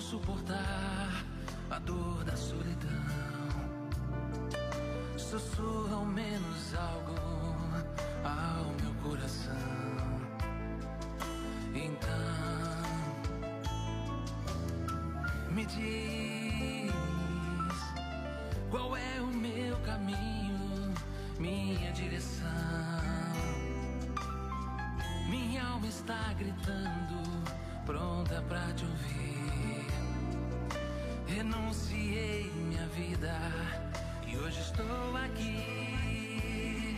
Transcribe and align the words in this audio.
suportar 0.00 1.24
a 1.70 1.78
dor 1.80 2.24
da 2.24 2.36
solidão. 2.36 2.90
Sussurra 5.16 5.96
ao 5.96 6.06
menos 6.06 6.74
algo 6.74 7.14
ao 8.24 8.64
meu 8.80 8.94
coração. 9.02 9.54
Então, 11.74 12.10
me 15.50 15.66
diz 15.66 16.92
qual 18.70 18.96
é 18.96 19.20
o 19.20 19.26
meu 19.26 19.76
caminho, 19.80 20.94
minha 21.38 21.92
direção. 21.92 22.48
Minha 25.28 25.64
alma 25.64 25.86
está 25.86 26.32
gritando, 26.38 27.22
pronta 27.84 28.42
pra 28.48 28.72
te 28.72 28.84
ouvir 28.84 29.49
renunciei 31.40 32.50
minha 32.54 32.86
vida 32.88 33.34
e 34.26 34.36
hoje 34.36 34.60
estou 34.60 35.16
aqui. 35.16 36.96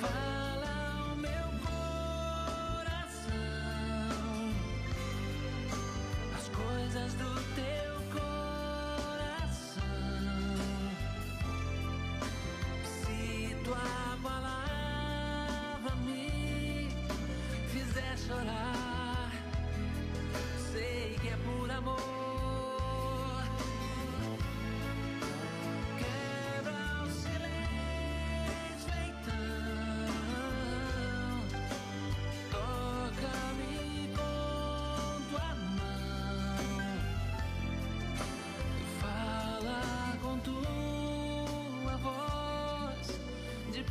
Fala 0.00 0.31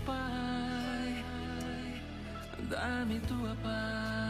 Pai, 0.06 1.26
dá-me 2.70 3.20
tua 3.22 3.56
paz. 3.62 4.21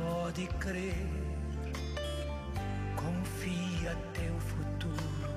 Pode 0.00 0.46
crer, 0.58 1.08
confia 2.96 3.96
teu 4.14 4.38
futuro 4.40 5.28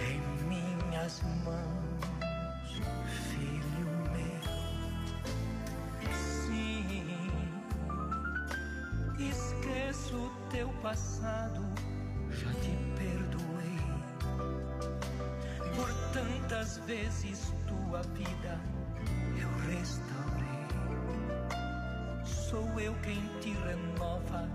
em 0.00 0.20
minhas 0.46 1.22
mãos, 1.44 2.82
filho 3.28 3.90
meu. 4.12 4.40
Sim, 6.12 7.10
esqueço 9.18 10.30
teu 10.50 10.68
passado, 10.82 11.62
já 12.30 12.52
te 12.54 12.76
perdoei 12.96 13.80
por 15.74 15.88
tantas 16.12 16.78
vezes 16.86 17.52
tua 17.66 18.02
vida 18.14 18.69
sou 22.50 22.80
eu 22.80 22.92
quem 23.04 23.22
te 23.40 23.52
renova 23.52 24.48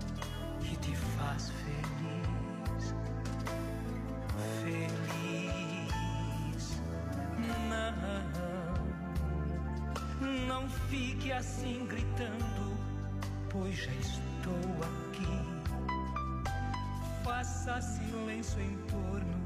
e 0.60 0.76
te 0.76 0.94
faz 1.16 1.50
feliz. 1.64 2.94
Feliz. 4.62 5.46
Não, 10.20 10.46
não 10.46 10.68
fique 10.90 11.32
assim 11.32 11.86
gritando, 11.86 12.76
pois 13.48 13.74
já 13.74 13.92
estou 13.92 14.60
aqui. 14.82 15.40
Faça 17.24 17.80
silêncio 17.80 18.60
em 18.60 18.76
torno 18.88 19.42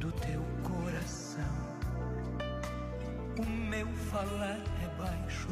do 0.00 0.12
teu 0.12 0.44
coração. 0.62 1.64
O 3.38 3.46
meu 3.46 3.86
falar 4.10 4.60
é 4.82 4.88
baixo 4.98 5.48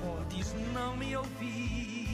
podes 0.00 0.54
não 0.74 0.96
me 0.96 1.16
ouvir. 1.16 2.09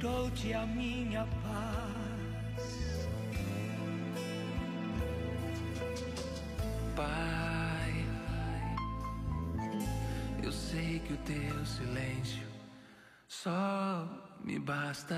Dou-te 0.00 0.52
a 0.52 0.66
minha 0.66 1.26
paz. 1.42 3.08
Pai, 6.96 8.06
eu 10.42 10.52
sei 10.52 11.00
que 11.00 11.12
o 11.12 11.16
teu 11.18 11.66
silêncio 11.66 12.46
só 13.26 14.08
me 14.44 14.58
basta. 14.58 15.16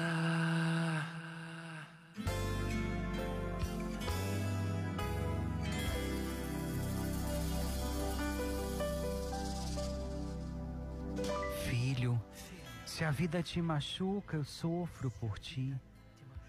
Se 13.01 13.05
a 13.07 13.11
vida 13.11 13.43
te 13.43 13.63
machuca, 13.63 14.37
eu 14.37 14.45
sofro 14.45 15.11
por 15.13 15.39
ti. 15.39 15.75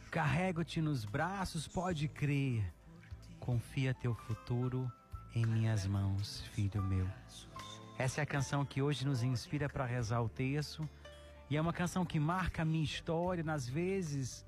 Carrego-te 0.09 0.81
nos 0.81 1.06
braços, 1.06 1.65
pode 1.65 2.09
crer. 2.09 2.62
Confia 3.39 3.94
teu 3.94 4.13
futuro 4.13 4.92
em 5.33 5.45
minhas 5.45 5.88
mãos, 5.88 6.42
filho 6.51 6.83
meu. 6.83 7.07
Essa 7.98 8.19
é 8.19 8.24
a 8.24 8.25
canção 8.25 8.65
que 8.65 8.81
hoje 8.81 9.06
nos 9.06 9.24
inspira 9.24 9.69
para 9.69 9.86
rezar 9.86 10.21
o 10.21 10.27
texto. 10.27 10.89
E 11.50 11.56
é 11.56 11.62
uma 11.62 11.71
canção 11.71 12.06
que 12.06 12.19
marca 12.19 12.63
a 12.63 12.65
minha 12.65 12.83
história, 12.83 13.45
nas 13.45 13.65
vezes, 13.65 14.45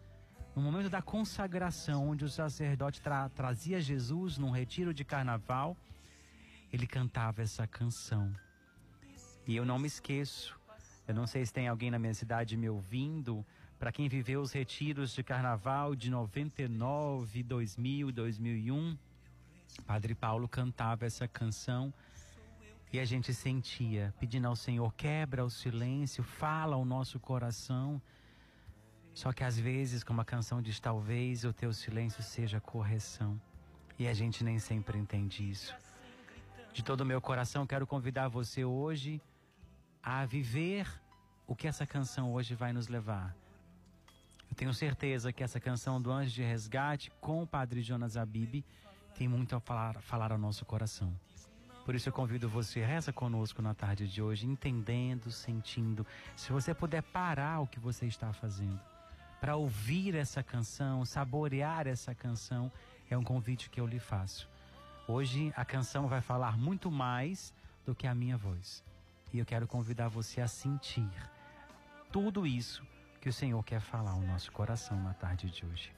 no 0.53 0.61
momento 0.61 0.89
da 0.89 1.01
consagração, 1.01 2.09
onde 2.09 2.25
o 2.25 2.29
sacerdote 2.29 2.99
tra 2.99 3.29
trazia 3.29 3.79
Jesus 3.79 4.37
num 4.37 4.51
retiro 4.51 4.93
de 4.93 5.05
carnaval, 5.05 5.77
ele 6.69 6.85
cantava 6.85 7.41
essa 7.41 7.65
canção. 7.65 8.29
E 9.47 9.55
eu 9.55 9.63
não 9.63 9.79
me 9.79 9.87
esqueço. 9.87 10.61
Eu 11.07 11.13
não 11.13 11.27
sei 11.27 11.45
se 11.45 11.51
tem 11.51 11.67
alguém 11.67 11.91
na 11.91 11.99
minha 11.99 12.13
cidade 12.13 12.55
me 12.55 12.69
ouvindo. 12.69 13.45
Para 13.77 13.91
quem 13.91 14.07
viveu 14.07 14.41
os 14.41 14.53
retiros 14.53 15.13
de 15.13 15.21
carnaval 15.21 15.95
de 15.95 16.09
99, 16.09 17.43
2000, 17.43 18.11
2001, 18.11 18.97
Padre 19.85 20.15
Paulo 20.15 20.47
cantava 20.47 21.05
essa 21.05 21.27
canção 21.27 21.93
e 22.93 22.99
a 22.99 23.05
gente 23.05 23.33
sentia, 23.33 24.13
pedindo 24.19 24.47
ao 24.47 24.55
Senhor, 24.55 24.93
quebra 24.93 25.43
o 25.43 25.49
silêncio, 25.49 26.23
fala 26.23 26.75
ao 26.75 26.85
nosso 26.85 27.19
coração. 27.19 28.01
Só 29.13 29.33
que 29.33 29.43
às 29.43 29.59
vezes, 29.59 30.03
como 30.03 30.21
a 30.21 30.25
canção 30.25 30.61
diz, 30.61 30.79
talvez 30.79 31.43
o 31.43 31.51
teu 31.51 31.73
silêncio 31.73 32.23
seja 32.23 32.61
correção. 32.61 33.41
E 33.99 34.07
a 34.07 34.13
gente 34.13 34.43
nem 34.43 34.59
sempre 34.59 34.97
entende 34.97 35.49
isso. 35.49 35.75
De 36.71 36.83
todo 36.83 37.01
o 37.01 37.05
meu 37.05 37.19
coração, 37.19 37.67
quero 37.67 37.85
convidar 37.85 38.27
você 38.27 38.63
hoje 38.63 39.19
a 40.03 40.25
viver 40.25 40.85
o 41.47 41.55
que 41.55 41.67
essa 41.67 41.87
canção 41.87 42.33
hoje 42.33 42.53
vai 42.53 42.73
nos 42.73 42.89
levar. 42.89 43.33
Eu 44.49 44.55
tenho 44.55 44.73
certeza 44.73 45.31
que 45.31 45.43
essa 45.43 45.59
canção 45.59 46.01
do 46.01 46.11
Anjo 46.11 46.31
de 46.31 46.43
Resgate 46.43 47.09
com 47.21 47.41
o 47.41 47.47
Padre 47.47 47.81
Jonas 47.81 48.17
Abib 48.17 48.63
tem 49.15 49.27
muito 49.27 49.55
a 49.55 49.59
falar, 49.59 50.01
falar 50.01 50.31
ao 50.31 50.37
nosso 50.37 50.65
coração. 50.65 51.13
Por 51.85 51.95
isso 51.95 52.09
eu 52.09 52.13
convido 52.13 52.47
você, 52.47 52.83
reza 52.83 53.11
conosco 53.11 53.61
na 53.61 53.73
tarde 53.73 54.07
de 54.07 54.21
hoje, 54.21 54.45
entendendo, 54.45 55.31
sentindo. 55.31 56.05
Se 56.35 56.51
você 56.51 56.73
puder 56.73 57.01
parar 57.01 57.61
o 57.61 57.67
que 57.67 57.79
você 57.79 58.05
está 58.05 58.31
fazendo, 58.31 58.79
para 59.39 59.55
ouvir 59.55 60.15
essa 60.15 60.41
canção, 60.41 61.03
saborear 61.03 61.87
essa 61.87 62.13
canção, 62.15 62.71
é 63.09 63.17
um 63.17 63.23
convite 63.23 63.69
que 63.69 63.81
eu 63.81 63.87
lhe 63.87 63.99
faço. 63.99 64.49
Hoje 65.07 65.51
a 65.55 65.65
canção 65.65 66.07
vai 66.07 66.21
falar 66.21 66.57
muito 66.57 66.89
mais 66.89 67.53
do 67.85 67.93
que 67.93 68.07
a 68.07 68.15
minha 68.15 68.37
voz. 68.37 68.83
E 69.33 69.39
eu 69.39 69.45
quero 69.45 69.67
convidar 69.67 70.09
você 70.09 70.41
a 70.41 70.47
sentir 70.47 71.09
tudo 72.11 72.45
isso 72.45 72.85
que 73.19 73.27
o 73.27 73.33
Senhor 73.33 73.63
quer 73.63 73.81
falar 73.81 74.11
ao 74.11 74.21
nosso 74.21 74.51
coração 74.51 75.01
na 75.01 75.11
tarde 75.15 75.49
de 75.49 75.65
hoje. 75.65 75.91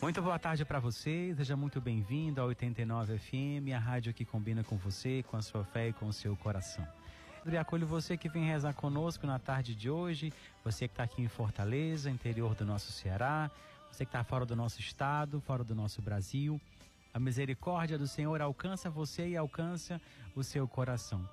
Muito 0.00 0.22
boa 0.22 0.38
tarde 0.38 0.64
para 0.64 0.78
você, 0.78 1.34
seja 1.36 1.56
muito 1.56 1.80
bem-vindo 1.80 2.40
ao 2.40 2.46
89 2.46 3.18
FM, 3.18 3.74
a 3.74 3.78
rádio 3.78 4.14
que 4.14 4.24
combina 4.24 4.62
com 4.62 4.76
você, 4.76 5.24
com 5.24 5.36
a 5.36 5.42
sua 5.42 5.64
fé 5.64 5.88
e 5.88 5.92
com 5.92 6.06
o 6.06 6.12
seu 6.12 6.36
coração. 6.36 6.86
Eu 7.44 7.60
acolho 7.60 7.88
você 7.88 8.16
que 8.16 8.28
vem 8.28 8.46
rezar 8.46 8.72
conosco 8.72 9.26
na 9.26 9.40
tarde 9.40 9.74
de 9.74 9.90
hoje, 9.90 10.32
você 10.62 10.86
que 10.86 10.92
está 10.92 11.02
aqui 11.02 11.22
em 11.22 11.28
Fortaleza, 11.28 12.08
interior 12.08 12.54
do 12.54 12.64
nosso 12.64 12.92
Ceará, 12.92 13.50
você 13.90 14.04
que 14.04 14.10
está 14.10 14.22
fora 14.22 14.46
do 14.46 14.54
nosso 14.54 14.78
estado, 14.78 15.40
fora 15.40 15.64
do 15.64 15.74
nosso 15.74 16.00
Brasil. 16.00 16.60
A 17.12 17.18
misericórdia 17.18 17.98
do 17.98 18.06
Senhor 18.06 18.40
alcança 18.40 18.88
você 18.88 19.30
e 19.30 19.36
alcança 19.36 20.00
o 20.36 20.44
seu 20.44 20.68
coração. 20.68 21.28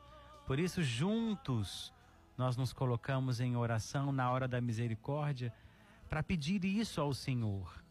Por 0.52 0.60
isso, 0.60 0.84
juntos, 0.84 1.94
nós 2.38 2.58
nos 2.58 2.74
colocamos 2.74 3.40
em 3.40 3.56
oração 3.56 4.12
na 4.12 4.30
hora 4.30 4.50
da 4.50 4.60
misericórdia 4.60 5.54
para 6.10 6.22
pedir 6.22 6.66
isso 6.66 7.00
ao 7.00 7.14
Senhor. 7.14 7.82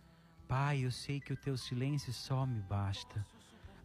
Pai, 0.47 0.85
eu 0.85 0.91
sei 0.91 1.21
que 1.21 1.33
o 1.33 1.37
teu 1.39 1.57
silêncio 1.57 2.13
só 2.13 2.45
me 2.45 2.61
basta. 2.61 3.25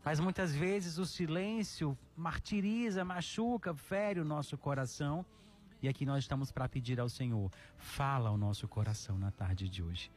Mas 0.04 0.19
muitas 0.19 0.54
vezes 0.54 0.98
o 0.98 1.06
silêncio 1.06 1.98
martiriza, 2.18 3.06
machuca, 3.06 3.74
fere 3.74 4.19
o 4.19 4.25
nosso 4.25 4.57
coração. 4.57 5.25
E 5.81 5.88
aqui 5.88 6.06
nós 6.06 6.25
estamos 6.25 6.51
para 6.51 6.68
pedir 6.68 7.00
ao 7.00 7.07
Senhor, 7.07 7.50
fala 7.77 8.27
ao 8.27 8.38
nosso 8.38 8.68
coração 8.68 9.18
na 9.18 9.31
tarde 9.31 9.69
de 9.69 9.81
hoje. 9.81 10.12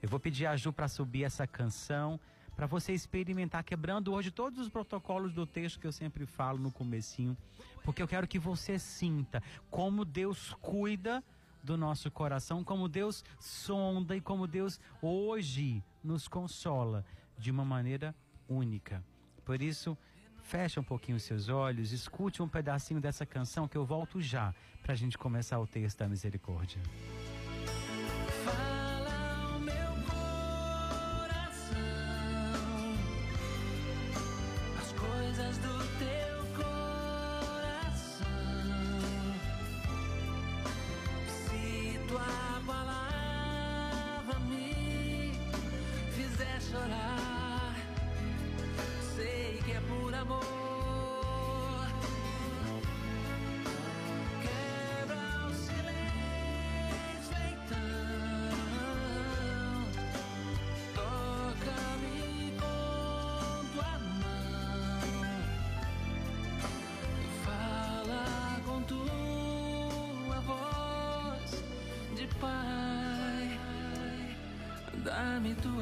Eu 0.00 0.08
vou 0.08 0.20
pedir 0.20 0.46
a 0.46 0.56
Ju 0.56 0.72
para 0.72 0.86
subir 0.86 1.24
essa 1.24 1.44
canção, 1.44 2.20
para 2.56 2.66
você 2.66 2.92
experimentar 2.92 3.62
quebrando 3.62 4.12
hoje 4.14 4.30
todos 4.30 4.58
os 4.58 4.70
protocolos 4.70 5.34
do 5.34 5.46
texto 5.46 5.78
que 5.78 5.86
eu 5.86 5.92
sempre 5.92 6.24
falo 6.24 6.58
no 6.58 6.72
comecinho, 6.72 7.36
porque 7.84 8.02
eu 8.02 8.08
quero 8.08 8.26
que 8.26 8.38
você 8.38 8.78
sinta 8.78 9.42
como 9.70 10.04
Deus 10.04 10.54
cuida 10.62 11.22
do 11.62 11.76
nosso 11.76 12.10
coração, 12.10 12.64
como 12.64 12.88
Deus 12.88 13.22
sonda 13.38 14.16
e 14.16 14.20
como 14.20 14.46
Deus 14.46 14.80
hoje 15.02 15.82
nos 16.02 16.26
consola 16.26 17.04
de 17.36 17.50
uma 17.50 17.64
maneira 17.64 18.14
única. 18.48 19.04
Por 19.44 19.60
isso, 19.60 19.98
feche 20.42 20.80
um 20.80 20.84
pouquinho 20.84 21.16
os 21.16 21.24
seus 21.24 21.48
olhos, 21.48 21.92
escute 21.92 22.42
um 22.42 22.48
pedacinho 22.48 23.00
dessa 23.00 23.26
canção 23.26 23.68
que 23.68 23.76
eu 23.76 23.84
volto 23.84 24.20
já 24.22 24.54
para 24.82 24.92
a 24.92 24.96
gente 24.96 25.18
começar 25.18 25.58
o 25.58 25.66
texto 25.66 25.98
da 25.98 26.08
misericórdia. 26.08 26.80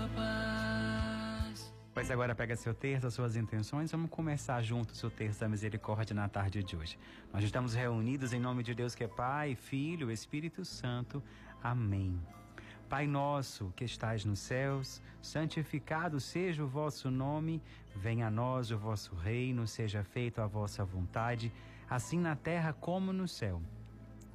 Paz. 0.08 1.72
Pois 1.92 2.10
agora 2.10 2.34
pega 2.34 2.56
seu 2.56 2.76
as 3.06 3.14
suas 3.14 3.36
intenções, 3.36 3.90
vamos 3.92 4.10
começar 4.10 4.60
juntos 4.62 5.02
o 5.04 5.10
texto 5.10 5.40
da 5.40 5.48
misericórdia 5.48 6.14
na 6.14 6.28
tarde 6.28 6.62
de 6.62 6.76
hoje. 6.76 6.98
Nós 7.32 7.44
estamos 7.44 7.74
reunidos 7.74 8.32
em 8.32 8.40
nome 8.40 8.62
de 8.62 8.74
Deus 8.74 8.94
que 8.94 9.04
é 9.04 9.08
Pai, 9.08 9.54
Filho, 9.54 10.10
Espírito 10.10 10.64
Santo. 10.64 11.22
Amém. 11.62 12.20
Pai 12.88 13.06
nosso 13.06 13.72
que 13.74 13.84
estais 13.84 14.24
nos 14.24 14.40
céus, 14.40 15.00
santificado 15.22 16.20
seja 16.20 16.62
o 16.62 16.68
vosso 16.68 17.10
nome, 17.10 17.62
venha 17.94 18.26
a 18.26 18.30
nós 18.30 18.70
o 18.70 18.78
vosso 18.78 19.14
reino, 19.14 19.66
seja 19.66 20.04
feita 20.04 20.44
a 20.44 20.46
vossa 20.46 20.84
vontade, 20.84 21.52
assim 21.88 22.18
na 22.18 22.36
terra 22.36 22.72
como 22.72 23.12
no 23.12 23.26
céu. 23.26 23.62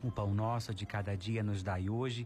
O 0.02 0.10
pão 0.10 0.34
nosso 0.34 0.74
de 0.74 0.86
cada 0.86 1.16
dia 1.16 1.44
nos 1.44 1.62
dai 1.62 1.90
hoje, 1.90 2.26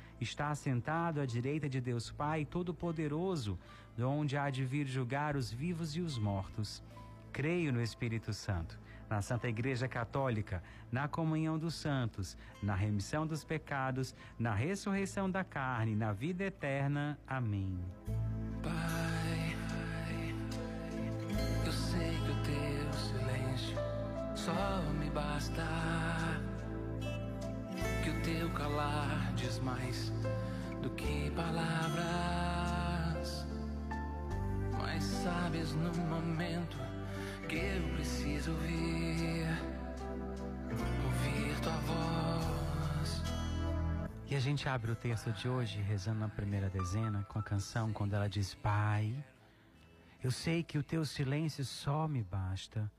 Está 0.21 0.51
assentado 0.51 1.19
à 1.19 1.25
direita 1.25 1.67
de 1.67 1.81
Deus 1.81 2.11
Pai 2.11 2.45
Todo-Poderoso, 2.45 3.57
de 3.97 4.03
onde 4.03 4.37
há 4.37 4.51
de 4.51 4.63
vir 4.63 4.85
julgar 4.85 5.35
os 5.35 5.51
vivos 5.51 5.95
e 5.95 6.01
os 6.01 6.19
mortos. 6.19 6.83
Creio 7.33 7.73
no 7.73 7.81
Espírito 7.81 8.31
Santo, 8.31 8.79
na 9.09 9.19
Santa 9.23 9.49
Igreja 9.49 9.87
Católica, 9.87 10.61
na 10.91 11.07
comunhão 11.07 11.57
dos 11.57 11.73
santos, 11.73 12.37
na 12.61 12.75
remissão 12.75 13.25
dos 13.25 13.43
pecados, 13.43 14.13
na 14.37 14.53
ressurreição 14.53 15.27
da 15.27 15.43
carne, 15.43 15.95
na 15.95 16.13
vida 16.13 16.43
eterna. 16.43 17.17
Amém. 17.25 17.79
Pai, 18.61 19.57
eu 21.65 21.71
sei 21.71 22.11
que 22.11 22.29
o 22.29 22.43
teu 22.43 22.93
silêncio 22.93 23.77
só 24.35 24.83
me 24.99 25.09
basta. 25.09 26.00
Teu 28.31 28.49
calar 28.51 29.33
diz 29.35 29.59
mais 29.59 30.11
do 30.81 30.89
que 30.91 31.31
palavras 31.31 32.21
mas 34.91 35.03
sabes 35.03 35.73
no 35.73 35.91
momento 36.05 36.77
que 37.47 37.55
eu 37.55 37.95
preciso 37.95 38.51
ouvir, 38.51 39.47
ouvir 41.05 41.59
tua 41.61 41.77
voz. 41.77 43.23
E 44.29 44.35
a 44.35 44.39
gente 44.39 44.67
abre 44.69 44.91
o 44.91 44.95
texto 44.95 45.31
de 45.31 45.49
hoje 45.49 45.81
rezando 45.81 46.19
na 46.19 46.29
primeira 46.29 46.69
dezena 46.69 47.25
com 47.29 47.39
a 47.39 47.43
canção 47.43 47.91
quando 47.91 48.13
ela 48.13 48.29
diz: 48.29 48.53
Pai, 48.53 49.13
eu 50.23 50.29
sei 50.29 50.61
que 50.61 50.77
o 50.77 50.83
teu 50.83 51.03
silêncio 51.05 51.65
só 51.65 52.07
me 52.07 52.21
basta, 52.21 52.91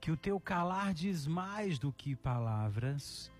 que 0.00 0.10
o 0.10 0.16
teu 0.16 0.40
calar 0.40 0.94
diz 0.94 1.26
mais 1.26 1.78
do 1.78 1.92
que 1.92 2.14
palavras, 2.16 3.30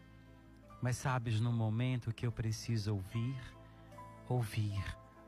mas 0.81 0.97
sabes 0.97 1.41
no 1.41 1.53
momento 1.53 2.13
que 2.13 2.27
eu 2.27 2.33
preciso 2.33 2.95
ouvir, 2.95 3.37
ouvir 4.29 4.83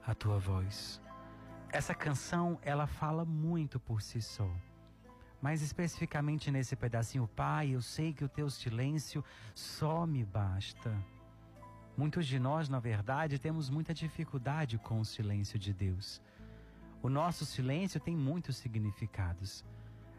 a 0.06 0.14
tua 0.14 0.38
voz. 0.38 1.00
Essa 1.70 1.94
canção, 1.94 2.58
ela 2.62 2.86
fala 2.86 3.24
muito 3.24 3.80
por 3.80 4.02
si 4.02 4.20
só. 4.20 4.50
Mas 5.40 5.62
especificamente 5.62 6.50
nesse 6.50 6.76
pedacinho, 6.76 7.26
Pai, 7.26 7.70
eu 7.70 7.82
sei 7.82 8.12
que 8.12 8.24
o 8.24 8.28
teu 8.28 8.48
silêncio 8.48 9.24
só 9.54 10.06
me 10.06 10.24
basta. 10.24 10.94
Muitos 11.96 12.26
de 12.26 12.38
nós, 12.38 12.68
na 12.68 12.78
verdade, 12.78 13.38
temos 13.38 13.68
muita 13.68 13.92
dificuldade 13.92 14.78
com 14.78 15.00
o 15.00 15.04
silêncio 15.04 15.58
de 15.58 15.72
Deus. 15.72 16.22
O 17.02 17.08
nosso 17.08 17.44
silêncio 17.44 17.98
tem 17.98 18.16
muitos 18.16 18.56
significados. 18.56 19.64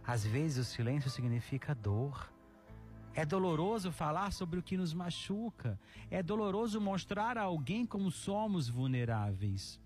Às 0.06 0.26
vezes 0.26 0.68
o 0.68 0.70
silêncio 0.70 1.10
significa 1.10 1.74
dor. 1.74 2.30
É 3.16 3.24
doloroso 3.26 3.92
falar 3.92 4.32
sobre 4.32 4.60
o 4.60 4.64
que 4.64 4.76
nos 4.76 4.94
machuca. 4.94 5.80
É 6.10 6.24
doloroso 6.24 6.82
mostrar 6.82 7.38
a 7.38 7.44
alguém 7.44 7.86
como 7.86 8.10
somos 8.10 8.68
vulneráveis. 8.68 9.80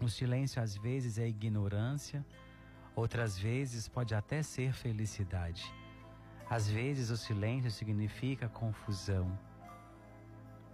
O 0.00 0.08
silêncio 0.08 0.60
às 0.60 0.76
vezes 0.76 1.18
é 1.18 1.28
ignorância, 1.28 2.24
outras 2.96 3.38
vezes 3.38 3.86
pode 3.86 4.14
até 4.14 4.42
ser 4.42 4.72
felicidade. 4.72 5.62
Às 6.48 6.68
vezes 6.68 7.10
o 7.10 7.16
silêncio 7.16 7.70
significa 7.70 8.48
confusão. 8.48 9.38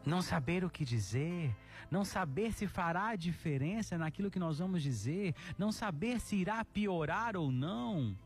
Não 0.07 0.23
saber 0.23 0.65
o 0.65 0.71
que 0.71 0.85
dizer, 0.85 1.55
não 1.91 2.05
saber 2.05 2.53
se 2.53 2.67
fará 2.67 3.15
diferença 3.17 3.99
naquilo 3.99 4.31
que 4.31 4.39
nós 4.39 4.59
vamos 4.61 4.83
dizer, 4.83 5.35
não 5.59 5.73
saber 5.73 6.21
se 6.21 6.37
irá 6.37 6.65
piorar 6.65 7.37
ou 7.37 7.51
não. 7.51 8.17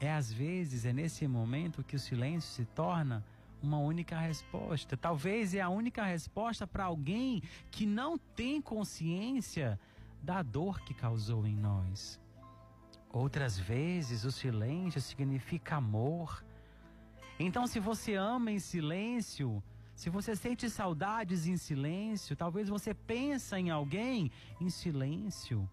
É 0.00 0.12
às 0.12 0.32
vezes, 0.32 0.84
é 0.84 0.92
nesse 0.92 1.26
momento 1.26 1.82
que 1.82 1.96
o 1.96 1.98
silêncio 1.98 2.50
se 2.50 2.64
torna 2.66 3.24
uma 3.62 3.78
única 3.78 4.18
resposta. 4.18 4.96
Talvez 4.96 5.54
é 5.54 5.60
a 5.60 5.68
única 5.68 6.04
resposta 6.04 6.66
para 6.66 6.84
alguém 6.84 7.42
que 7.70 7.84
não 7.84 8.16
tem 8.16 8.60
consciência 8.60 9.78
da 10.22 10.42
dor 10.42 10.80
que 10.80 10.94
causou 10.94 11.46
em 11.46 11.56
nós. 11.56 12.20
Outras 13.12 13.58
vezes 13.58 14.24
o 14.24 14.30
silêncio 14.30 15.00
significa 15.00 15.76
amor. 15.76 16.44
Então, 17.38 17.66
se 17.66 17.80
você 17.80 18.14
ama 18.14 18.52
em 18.52 18.58
silêncio, 18.58 19.62
se 19.94 20.10
você 20.10 20.36
sente 20.36 20.68
saudades 20.70 21.46
em 21.46 21.56
silêncio, 21.56 22.36
talvez 22.36 22.68
você 22.68 22.94
pensa 22.94 23.58
em 23.58 23.70
alguém 23.70 24.30
em 24.60 24.70
silêncio. 24.70 25.68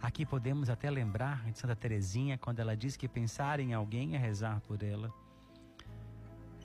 Aqui 0.00 0.24
podemos 0.24 0.70
até 0.70 0.88
lembrar 0.88 1.50
de 1.50 1.58
Santa 1.58 1.74
Teresinha 1.74 2.38
quando 2.38 2.60
ela 2.60 2.76
diz 2.76 2.96
que 2.96 3.08
pensar 3.08 3.58
em 3.58 3.74
alguém 3.74 4.14
é 4.14 4.18
rezar 4.18 4.60
por 4.60 4.82
ela. 4.82 5.12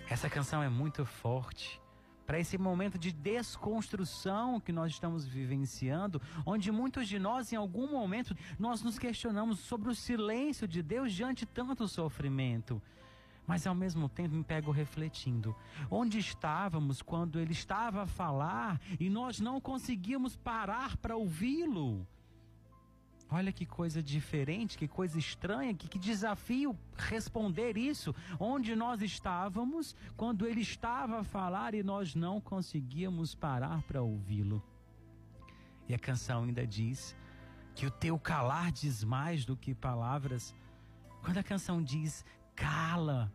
Essa 0.07 0.29
canção 0.29 0.61
é 0.61 0.69
muito 0.69 1.03
forte 1.03 1.81
para 2.27 2.39
esse 2.39 2.57
momento 2.57 2.97
de 2.97 3.11
desconstrução 3.11 4.59
que 4.59 4.71
nós 4.71 4.91
estamos 4.91 5.25
vivenciando, 5.25 6.21
onde 6.45 6.71
muitos 6.71 7.07
de 7.07 7.17
nós 7.17 7.51
em 7.51 7.55
algum 7.55 7.91
momento 7.91 8.37
nós 8.59 8.81
nos 8.83 8.99
questionamos 8.99 9.59
sobre 9.59 9.89
o 9.89 9.95
silêncio 9.95 10.67
de 10.67 10.83
Deus 10.83 11.11
diante 11.11 11.45
tanto 11.45 11.87
sofrimento. 11.87 12.81
Mas 13.47 13.67
ao 13.67 13.75
mesmo 13.75 14.07
tempo 14.07 14.35
me 14.35 14.43
pego 14.43 14.71
refletindo, 14.71 15.55
onde 15.89 16.19
estávamos 16.19 17.01
quando 17.01 17.39
ele 17.39 17.51
estava 17.51 18.03
a 18.03 18.07
falar 18.07 18.79
e 18.99 19.09
nós 19.09 19.39
não 19.39 19.59
conseguíamos 19.59 20.35
parar 20.35 20.95
para 20.97 21.17
ouvi-lo? 21.17 22.07
Olha 23.35 23.51
que 23.51 23.65
coisa 23.65 24.03
diferente, 24.03 24.77
que 24.77 24.87
coisa 24.87 25.17
estranha, 25.17 25.73
que, 25.73 25.87
que 25.87 25.97
desafio 25.97 26.77
responder 26.95 27.75
isso. 27.75 28.13
Onde 28.39 28.75
nós 28.75 29.01
estávamos 29.01 29.95
quando 30.15 30.45
ele 30.45 30.61
estava 30.61 31.21
a 31.21 31.23
falar 31.23 31.73
e 31.73 31.81
nós 31.81 32.13
não 32.13 32.39
conseguíamos 32.39 33.33
parar 33.33 33.81
para 33.87 34.03
ouvi-lo. 34.03 34.61
E 35.89 35.95
a 35.95 35.97
canção 35.97 36.43
ainda 36.43 36.67
diz 36.67 37.15
que 37.73 37.87
o 37.87 37.91
teu 37.91 38.19
calar 38.19 38.71
diz 38.71 39.03
mais 39.03 39.45
do 39.45 39.57
que 39.57 39.73
palavras. 39.73 40.53
Quando 41.23 41.39
a 41.39 41.43
canção 41.43 41.81
diz 41.81 42.23
cala, 42.55 43.33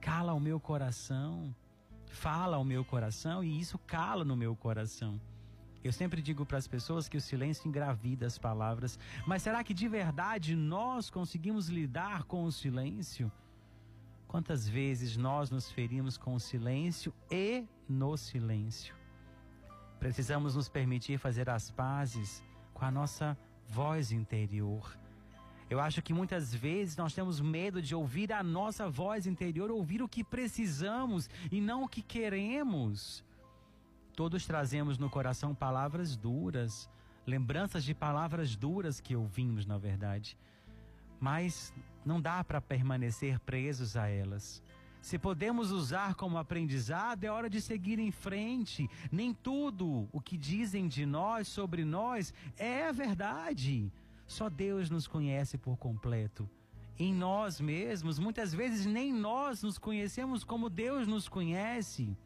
cala 0.00 0.32
o 0.32 0.40
meu 0.40 0.58
coração, 0.58 1.54
fala 2.06 2.56
ao 2.56 2.64
meu 2.64 2.82
coração 2.86 3.44
e 3.44 3.60
isso 3.60 3.78
cala 3.80 4.24
no 4.24 4.34
meu 4.34 4.56
coração. 4.56 5.20
Eu 5.84 5.92
sempre 5.92 6.20
digo 6.20 6.44
para 6.44 6.58
as 6.58 6.66
pessoas 6.66 7.08
que 7.08 7.16
o 7.16 7.20
silêncio 7.20 7.68
engravida 7.68 8.26
as 8.26 8.38
palavras, 8.38 8.98
mas 9.26 9.42
será 9.42 9.62
que 9.62 9.72
de 9.72 9.88
verdade 9.88 10.56
nós 10.56 11.10
conseguimos 11.10 11.68
lidar 11.68 12.24
com 12.24 12.44
o 12.44 12.52
silêncio? 12.52 13.30
Quantas 14.26 14.68
vezes 14.68 15.16
nós 15.16 15.50
nos 15.50 15.70
ferimos 15.70 16.18
com 16.18 16.34
o 16.34 16.40
silêncio 16.40 17.14
e 17.30 17.64
no 17.88 18.16
silêncio? 18.16 18.94
Precisamos 19.98 20.56
nos 20.56 20.68
permitir 20.68 21.18
fazer 21.18 21.48
as 21.48 21.70
pazes 21.70 22.42
com 22.74 22.84
a 22.84 22.90
nossa 22.90 23.38
voz 23.68 24.12
interior. 24.12 24.98
Eu 25.68 25.80
acho 25.80 26.00
que 26.00 26.12
muitas 26.12 26.54
vezes 26.54 26.96
nós 26.96 27.12
temos 27.12 27.40
medo 27.40 27.82
de 27.82 27.94
ouvir 27.94 28.32
a 28.32 28.42
nossa 28.42 28.88
voz 28.88 29.26
interior, 29.26 29.70
ouvir 29.70 30.00
o 30.00 30.08
que 30.08 30.22
precisamos 30.22 31.28
e 31.50 31.60
não 31.60 31.84
o 31.84 31.88
que 31.88 32.02
queremos. 32.02 33.24
Todos 34.16 34.46
trazemos 34.46 34.96
no 34.98 35.10
coração 35.10 35.54
palavras 35.54 36.16
duras, 36.16 36.88
lembranças 37.26 37.84
de 37.84 37.94
palavras 37.94 38.56
duras 38.56 38.98
que 38.98 39.14
ouvimos, 39.14 39.66
na 39.66 39.76
verdade. 39.76 40.38
Mas 41.20 41.72
não 42.04 42.18
dá 42.20 42.42
para 42.42 42.60
permanecer 42.60 43.38
presos 43.40 43.94
a 43.94 44.08
elas. 44.08 44.62
Se 45.02 45.18
podemos 45.18 45.70
usar 45.70 46.14
como 46.14 46.38
aprendizado, 46.38 47.24
é 47.24 47.30
hora 47.30 47.48
de 47.48 47.60
seguir 47.60 47.98
em 47.98 48.10
frente. 48.10 48.88
Nem 49.12 49.34
tudo 49.34 50.08
o 50.10 50.20
que 50.20 50.36
dizem 50.36 50.88
de 50.88 51.04
nós, 51.04 51.46
sobre 51.46 51.84
nós, 51.84 52.32
é 52.56 52.90
verdade. 52.92 53.92
Só 54.26 54.48
Deus 54.48 54.88
nos 54.90 55.06
conhece 55.06 55.58
por 55.58 55.76
completo. 55.76 56.48
em 56.98 57.12
nós 57.12 57.60
mesmos. 57.60 58.18
Muitas 58.18 58.54
vezes 58.54 58.86
nem 58.86 59.12
nós 59.12 59.62
nos 59.62 59.76
conhecemos 59.78 60.42
como 60.42 60.70
Deus 60.70 61.06
nos 61.06 61.28
conhece. 61.28 62.16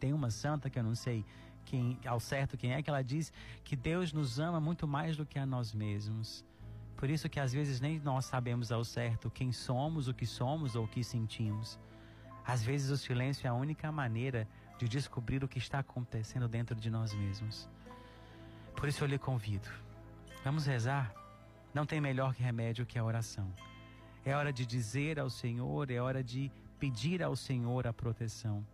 Tem 0.00 0.12
uma 0.12 0.30
santa 0.30 0.70
que 0.70 0.78
eu 0.78 0.82
não 0.82 0.94
sei 0.94 1.24
quem, 1.64 1.98
ao 2.04 2.18
certo 2.18 2.56
quem 2.56 2.72
é, 2.72 2.82
que 2.82 2.90
ela 2.90 3.02
diz 3.02 3.32
que 3.62 3.76
Deus 3.76 4.12
nos 4.12 4.40
ama 4.40 4.58
muito 4.58 4.88
mais 4.88 5.16
do 5.16 5.26
que 5.26 5.38
a 5.38 5.46
nós 5.46 5.72
mesmos. 5.72 6.44
Por 6.96 7.08
isso 7.08 7.28
que 7.28 7.38
às 7.38 7.52
vezes 7.52 7.80
nem 7.80 8.00
nós 8.00 8.24
sabemos 8.24 8.72
ao 8.72 8.82
certo 8.82 9.30
quem 9.30 9.52
somos, 9.52 10.08
o 10.08 10.14
que 10.14 10.26
somos 10.26 10.74
ou 10.74 10.84
o 10.84 10.88
que 10.88 11.04
sentimos. 11.04 11.78
Às 12.44 12.62
vezes 12.62 12.90
o 12.90 12.96
silêncio 12.96 13.46
é 13.46 13.50
a 13.50 13.54
única 13.54 13.92
maneira 13.92 14.48
de 14.78 14.88
descobrir 14.88 15.44
o 15.44 15.48
que 15.48 15.58
está 15.58 15.78
acontecendo 15.78 16.48
dentro 16.48 16.74
de 16.74 16.90
nós 16.90 17.14
mesmos. 17.14 17.68
Por 18.74 18.88
isso 18.88 19.04
eu 19.04 19.08
lhe 19.08 19.18
convido. 19.18 19.68
Vamos 20.42 20.66
rezar? 20.66 21.14
Não 21.72 21.84
tem 21.84 22.00
melhor 22.00 22.34
que 22.34 22.42
remédio 22.42 22.86
que 22.86 22.98
a 22.98 23.04
oração. 23.04 23.52
É 24.24 24.34
hora 24.34 24.52
de 24.52 24.66
dizer 24.66 25.20
ao 25.20 25.30
Senhor, 25.30 25.90
é 25.90 26.00
hora 26.00 26.24
de 26.24 26.50
pedir 26.78 27.22
ao 27.22 27.36
Senhor 27.36 27.86
a 27.86 27.92
proteção. 27.92 28.66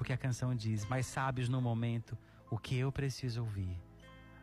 Porque 0.00 0.14
a 0.14 0.16
canção 0.16 0.54
diz: 0.54 0.86
Mas 0.86 1.04
sabes 1.04 1.46
no 1.46 1.60
momento 1.60 2.16
o 2.50 2.56
que 2.56 2.74
eu 2.74 2.90
preciso 2.90 3.42
ouvir. 3.42 3.78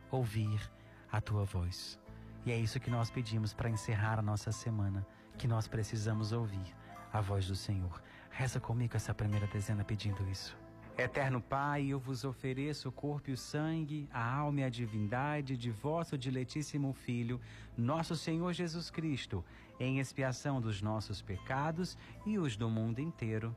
Ouvir 0.08 0.70
a 1.10 1.20
tua 1.20 1.44
voz. 1.44 1.98
E 2.46 2.52
é 2.52 2.56
isso 2.56 2.78
que 2.78 2.88
nós 2.88 3.10
pedimos 3.10 3.52
para 3.52 3.68
encerrar 3.68 4.20
a 4.20 4.22
nossa 4.22 4.52
semana, 4.52 5.04
que 5.36 5.48
nós 5.48 5.66
precisamos 5.66 6.30
ouvir 6.30 6.76
a 7.12 7.20
voz 7.20 7.48
do 7.48 7.56
Senhor. 7.56 8.00
Reza 8.30 8.60
comigo 8.60 8.94
essa 8.94 9.12
primeira 9.12 9.48
dezena 9.48 9.82
pedindo 9.82 10.22
isso. 10.30 10.56
Eterno 10.96 11.40
Pai, 11.40 11.86
eu 11.86 11.98
vos 11.98 12.22
ofereço 12.22 12.90
o 12.90 12.92
corpo 12.92 13.30
e 13.30 13.32
o 13.32 13.36
sangue, 13.36 14.08
a 14.12 14.32
alma 14.32 14.60
e 14.60 14.62
a 14.62 14.70
divindade 14.70 15.56
de 15.56 15.72
vosso 15.72 16.16
diletíssimo 16.16 16.92
Filho, 16.92 17.40
nosso 17.76 18.14
Senhor 18.14 18.52
Jesus 18.52 18.90
Cristo, 18.90 19.44
em 19.80 19.98
expiação 19.98 20.60
dos 20.60 20.80
nossos 20.80 21.20
pecados 21.20 21.98
e 22.24 22.38
os 22.38 22.56
do 22.56 22.70
mundo 22.70 23.00
inteiro. 23.00 23.56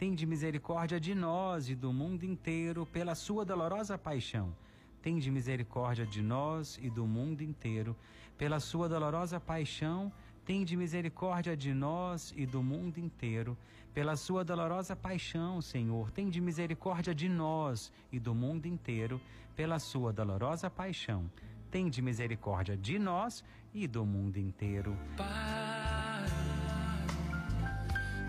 Tende 0.00 0.24
misericórdia 0.24 0.98
de 0.98 1.14
nós 1.14 1.68
e 1.68 1.74
do 1.74 1.92
mundo 1.92 2.24
inteiro, 2.24 2.86
pela 2.86 3.14
sua 3.14 3.44
dolorosa 3.44 3.98
paixão. 3.98 4.56
Tende 5.02 5.30
misericórdia 5.30 6.06
de 6.06 6.22
nós 6.22 6.78
e 6.80 6.88
do 6.88 7.06
mundo 7.06 7.42
inteiro, 7.42 7.94
pela 8.38 8.60
sua 8.60 8.88
dolorosa 8.88 9.38
paixão. 9.38 10.10
Tende 10.42 10.74
misericórdia 10.74 11.54
de 11.54 11.74
nós 11.74 12.32
e 12.34 12.46
do 12.46 12.62
mundo 12.62 12.96
inteiro, 12.96 13.58
pela 13.92 14.16
sua 14.16 14.42
dolorosa 14.42 14.96
paixão, 14.96 15.60
Senhor, 15.60 16.10
tende 16.12 16.40
misericórdia 16.40 17.14
de 17.14 17.28
nós 17.28 17.92
e 18.10 18.18
do 18.18 18.34
mundo 18.34 18.64
inteiro, 18.64 19.20
pela 19.54 19.78
sua 19.78 20.14
dolorosa 20.14 20.70
paixão. 20.70 21.30
Tende 21.70 22.00
misericórdia 22.00 22.74
de 22.74 22.98
nós 22.98 23.44
e 23.74 23.86
do 23.86 24.06
mundo 24.06 24.38
inteiro. 24.38 24.96
Pai, 25.18 25.99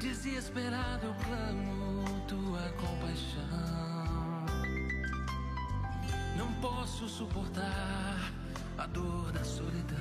desesperado 0.01 1.05
eu 1.05 1.13
clamo 1.13 2.21
tua 2.27 2.69
compaixão. 2.71 4.45
Não 6.35 6.51
posso 6.59 7.07
suportar 7.07 8.33
a 8.79 8.87
dor 8.87 9.31
da 9.31 9.43
solidão. 9.43 9.97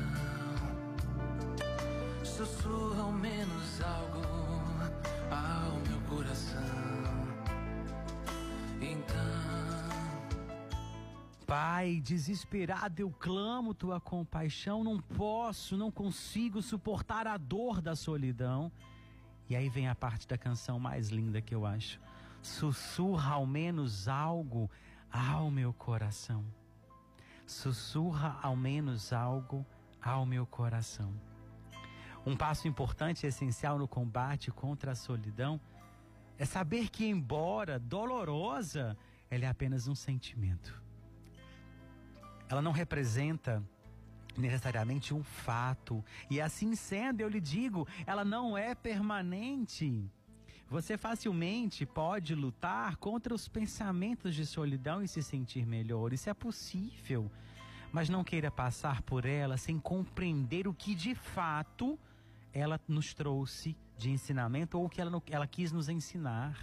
Sussurra 2.24 3.02
ao 3.02 3.12
menos 3.12 3.82
algo 3.82 4.22
ao 5.30 5.76
meu 5.86 6.00
coração. 6.08 6.62
Então, 8.80 9.50
Pai, 11.46 12.00
desesperado 12.02 13.02
eu 13.02 13.10
clamo 13.10 13.74
tua 13.74 14.00
compaixão, 14.00 14.82
não 14.82 14.98
posso, 14.98 15.76
não 15.76 15.90
consigo 15.90 16.62
suportar 16.62 17.26
a 17.26 17.36
dor 17.36 17.82
da 17.82 17.94
solidão. 17.94 18.72
E 19.50 19.56
aí 19.56 19.68
vem 19.68 19.88
a 19.88 19.96
parte 19.96 20.28
da 20.28 20.38
canção 20.38 20.78
mais 20.78 21.08
linda 21.08 21.42
que 21.42 21.52
eu 21.52 21.66
acho. 21.66 22.00
Sussurra 22.40 23.34
ao 23.34 23.44
menos 23.44 24.06
algo 24.06 24.70
ao 25.10 25.50
meu 25.50 25.72
coração. 25.72 26.44
Sussurra 27.44 28.38
ao 28.40 28.54
menos 28.54 29.12
algo 29.12 29.66
ao 30.00 30.24
meu 30.24 30.46
coração. 30.46 31.12
Um 32.24 32.36
passo 32.36 32.68
importante 32.68 33.24
e 33.24 33.26
essencial 33.26 33.76
no 33.76 33.88
combate 33.88 34.52
contra 34.52 34.92
a 34.92 34.94
solidão 34.94 35.60
é 36.38 36.44
saber 36.44 36.88
que, 36.88 37.04
embora 37.04 37.76
dolorosa, 37.76 38.96
ela 39.28 39.46
é 39.46 39.48
apenas 39.48 39.88
um 39.88 39.96
sentimento. 39.96 40.80
Ela 42.48 42.62
não 42.62 42.70
representa 42.70 43.60
necessariamente 44.36 45.12
um 45.14 45.22
fato. 45.22 46.04
E 46.28 46.40
assim 46.40 46.74
sendo, 46.74 47.20
eu 47.20 47.28
lhe 47.28 47.40
digo, 47.40 47.86
ela 48.06 48.24
não 48.24 48.56
é 48.56 48.74
permanente. 48.74 50.10
Você 50.68 50.96
facilmente 50.96 51.84
pode 51.84 52.34
lutar 52.34 52.96
contra 52.96 53.34
os 53.34 53.48
pensamentos 53.48 54.34
de 54.34 54.46
solidão 54.46 55.02
e 55.02 55.08
se 55.08 55.22
sentir 55.22 55.66
melhor. 55.66 56.12
Isso 56.12 56.30
é 56.30 56.34
possível. 56.34 57.30
Mas 57.92 58.08
não 58.08 58.22
queira 58.22 58.52
passar 58.52 59.02
por 59.02 59.24
ela 59.24 59.56
sem 59.56 59.80
compreender 59.80 60.68
o 60.68 60.74
que 60.74 60.94
de 60.94 61.12
fato 61.14 61.98
ela 62.52 62.80
nos 62.86 63.12
trouxe 63.12 63.76
de 63.98 64.10
ensinamento 64.10 64.78
ou 64.78 64.86
o 64.86 64.88
que 64.88 65.00
ela, 65.00 65.22
ela 65.28 65.46
quis 65.46 65.72
nos 65.72 65.88
ensinar. 65.88 66.56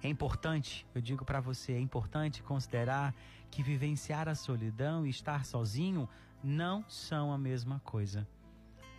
É 0.00 0.08
importante, 0.08 0.86
eu 0.94 1.00
digo 1.00 1.24
para 1.24 1.40
você, 1.40 1.72
é 1.72 1.80
importante 1.80 2.42
considerar 2.42 3.14
que 3.50 3.62
vivenciar 3.62 4.28
a 4.28 4.34
solidão 4.34 5.06
e 5.06 5.10
estar 5.10 5.44
sozinho 5.44 6.08
não 6.44 6.84
são 6.88 7.32
a 7.32 7.38
mesma 7.38 7.80
coisa. 7.80 8.28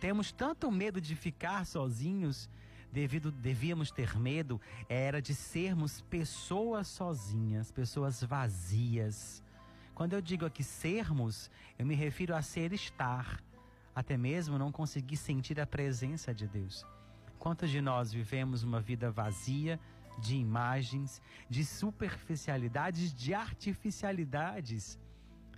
Temos 0.00 0.32
tanto 0.32 0.70
medo 0.70 1.00
de 1.00 1.14
ficar 1.14 1.64
sozinhos, 1.64 2.50
devido 2.92 3.30
devíamos 3.30 3.90
ter 3.90 4.18
medo 4.18 4.60
era 4.88 5.22
de 5.22 5.34
sermos 5.34 6.00
pessoas 6.02 6.88
sozinhas, 6.88 7.70
pessoas 7.70 8.22
vazias. 8.22 9.42
Quando 9.94 10.12
eu 10.12 10.20
digo 10.20 10.44
aqui 10.44 10.62
sermos, 10.62 11.50
eu 11.78 11.86
me 11.86 11.94
refiro 11.94 12.34
a 12.34 12.42
ser 12.42 12.72
estar 12.72 13.42
até 13.94 14.14
mesmo 14.14 14.58
não 14.58 14.70
conseguir 14.70 15.16
sentir 15.16 15.58
a 15.58 15.66
presença 15.66 16.34
de 16.34 16.46
Deus. 16.46 16.84
Quantos 17.38 17.70
de 17.70 17.80
nós 17.80 18.12
vivemos 18.12 18.62
uma 18.62 18.78
vida 18.78 19.10
vazia 19.10 19.80
de 20.18 20.36
imagens, 20.36 21.22
de 21.48 21.64
superficialidades, 21.64 23.14
de 23.14 23.32
artificialidades? 23.32 24.98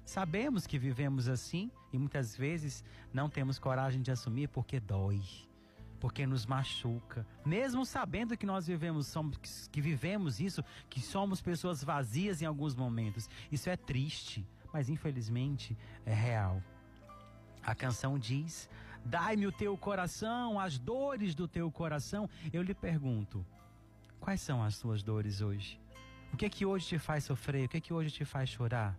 Sabemos 0.08 0.66
que 0.66 0.78
vivemos 0.78 1.28
assim 1.28 1.70
e 1.92 1.98
muitas 1.98 2.34
vezes 2.34 2.82
não 3.12 3.28
temos 3.28 3.58
coragem 3.58 4.00
de 4.00 4.10
assumir 4.10 4.48
porque 4.48 4.80
dói, 4.80 5.20
porque 6.00 6.26
nos 6.26 6.46
machuca. 6.46 7.26
Mesmo 7.44 7.84
sabendo 7.84 8.34
que 8.34 8.46
nós 8.46 8.66
vivemos, 8.66 9.06
somos, 9.06 9.68
que 9.70 9.82
vivemos 9.82 10.40
isso, 10.40 10.64
que 10.88 10.98
somos 10.98 11.42
pessoas 11.42 11.84
vazias 11.84 12.40
em 12.40 12.46
alguns 12.46 12.74
momentos. 12.74 13.28
Isso 13.52 13.68
é 13.68 13.76
triste, 13.76 14.46
mas 14.72 14.88
infelizmente 14.88 15.76
é 16.06 16.14
real. 16.14 16.62
A 17.62 17.74
canção 17.74 18.18
diz: 18.18 18.66
Dai-me 19.04 19.46
o 19.46 19.52
teu 19.52 19.76
coração, 19.76 20.58
as 20.58 20.78
dores 20.78 21.34
do 21.34 21.46
teu 21.46 21.70
coração. 21.70 22.30
Eu 22.50 22.62
lhe 22.62 22.72
pergunto: 22.72 23.44
quais 24.18 24.40
são 24.40 24.62
as 24.64 24.74
suas 24.74 25.02
dores 25.02 25.42
hoje? 25.42 25.78
O 26.32 26.36
que 26.38 26.46
é 26.46 26.48
que 26.48 26.64
hoje 26.64 26.86
te 26.86 26.98
faz 26.98 27.24
sofrer? 27.24 27.66
O 27.66 27.68
que 27.68 27.76
é 27.76 27.80
que 27.80 27.92
hoje 27.92 28.10
te 28.10 28.24
faz 28.24 28.48
chorar? 28.48 28.98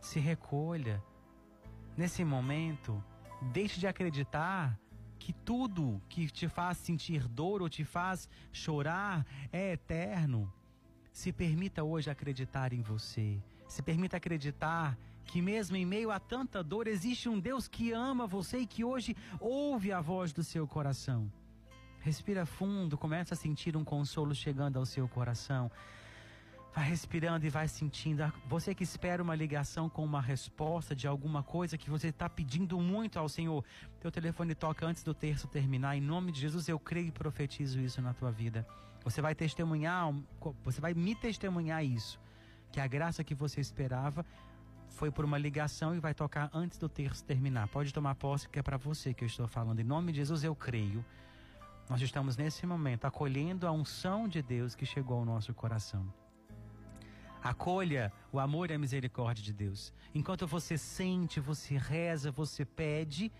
Se 0.00 0.18
recolha. 0.18 1.02
Nesse 1.96 2.24
momento, 2.24 3.02
deixe 3.52 3.78
de 3.78 3.86
acreditar 3.86 4.78
que 5.18 5.32
tudo 5.32 6.00
que 6.08 6.28
te 6.28 6.48
faz 6.48 6.78
sentir 6.78 7.28
dor 7.28 7.60
ou 7.60 7.68
te 7.68 7.84
faz 7.84 8.28
chorar 8.52 9.26
é 9.52 9.72
eterno. 9.72 10.52
Se 11.12 11.32
permita 11.32 11.84
hoje 11.84 12.10
acreditar 12.10 12.72
em 12.72 12.80
você. 12.80 13.38
Se 13.68 13.82
permita 13.82 14.16
acreditar 14.16 14.96
que 15.26 15.42
mesmo 15.42 15.76
em 15.76 15.84
meio 15.86 16.10
a 16.10 16.18
tanta 16.18 16.62
dor 16.62 16.88
existe 16.88 17.28
um 17.28 17.38
Deus 17.38 17.68
que 17.68 17.92
ama 17.92 18.26
você 18.26 18.58
e 18.60 18.66
que 18.66 18.82
hoje 18.82 19.16
ouve 19.38 19.92
a 19.92 20.00
voz 20.00 20.32
do 20.32 20.42
seu 20.42 20.66
coração. 20.66 21.30
Respira 22.00 22.46
fundo, 22.46 22.96
começa 22.96 23.34
a 23.34 23.36
sentir 23.36 23.76
um 23.76 23.84
consolo 23.84 24.34
chegando 24.34 24.78
ao 24.78 24.86
seu 24.86 25.06
coração. 25.06 25.70
Vai 26.72 26.88
respirando 26.88 27.44
e 27.44 27.50
vai 27.50 27.66
sentindo. 27.66 28.32
Você 28.48 28.74
que 28.74 28.84
espera 28.84 29.22
uma 29.22 29.34
ligação 29.34 29.88
com 29.88 30.04
uma 30.04 30.20
resposta 30.20 30.94
de 30.94 31.06
alguma 31.06 31.42
coisa 31.42 31.76
que 31.76 31.90
você 31.90 32.08
está 32.08 32.28
pedindo 32.28 32.78
muito 32.78 33.18
ao 33.18 33.28
Senhor. 33.28 33.64
Teu 34.00 34.10
telefone 34.10 34.54
toca 34.54 34.86
antes 34.86 35.02
do 35.02 35.12
terço 35.12 35.48
terminar. 35.48 35.96
Em 35.96 36.00
nome 36.00 36.30
de 36.30 36.40
Jesus, 36.40 36.68
eu 36.68 36.78
creio 36.78 37.08
e 37.08 37.12
profetizo 37.12 37.80
isso 37.80 38.00
na 38.00 38.14
tua 38.14 38.30
vida. 38.30 38.66
Você 39.02 39.20
vai 39.20 39.34
testemunhar, 39.34 40.14
você 40.62 40.80
vai 40.80 40.94
me 40.94 41.14
testemunhar 41.14 41.84
isso. 41.84 42.20
Que 42.70 42.80
a 42.80 42.86
graça 42.86 43.24
que 43.24 43.34
você 43.34 43.60
esperava 43.60 44.24
foi 44.90 45.10
por 45.10 45.24
uma 45.24 45.38
ligação 45.38 45.94
e 45.94 45.98
vai 45.98 46.14
tocar 46.14 46.50
antes 46.52 46.78
do 46.78 46.88
terço 46.88 47.24
terminar. 47.24 47.66
Pode 47.68 47.92
tomar 47.92 48.14
posse, 48.14 48.48
que 48.48 48.60
é 48.60 48.62
para 48.62 48.76
você 48.76 49.12
que 49.12 49.24
eu 49.24 49.26
estou 49.26 49.48
falando. 49.48 49.80
Em 49.80 49.84
nome 49.84 50.12
de 50.12 50.18
Jesus, 50.18 50.44
eu 50.44 50.54
creio. 50.54 51.04
Nós 51.88 52.00
estamos 52.00 52.36
nesse 52.36 52.64
momento 52.64 53.06
acolhendo 53.06 53.66
a 53.66 53.72
unção 53.72 54.28
de 54.28 54.40
Deus 54.40 54.76
que 54.76 54.86
chegou 54.86 55.18
ao 55.18 55.24
nosso 55.24 55.52
coração. 55.52 56.06
Acolha 57.42 58.12
o 58.30 58.38
amor 58.38 58.70
e 58.70 58.74
a 58.74 58.78
misericórdia 58.78 59.42
de 59.42 59.52
Deus. 59.52 59.92
Enquanto 60.14 60.46
você 60.46 60.76
sente, 60.76 61.40
você 61.40 61.76
reza, 61.76 62.30
você 62.30 62.64
pede, 62.64 63.32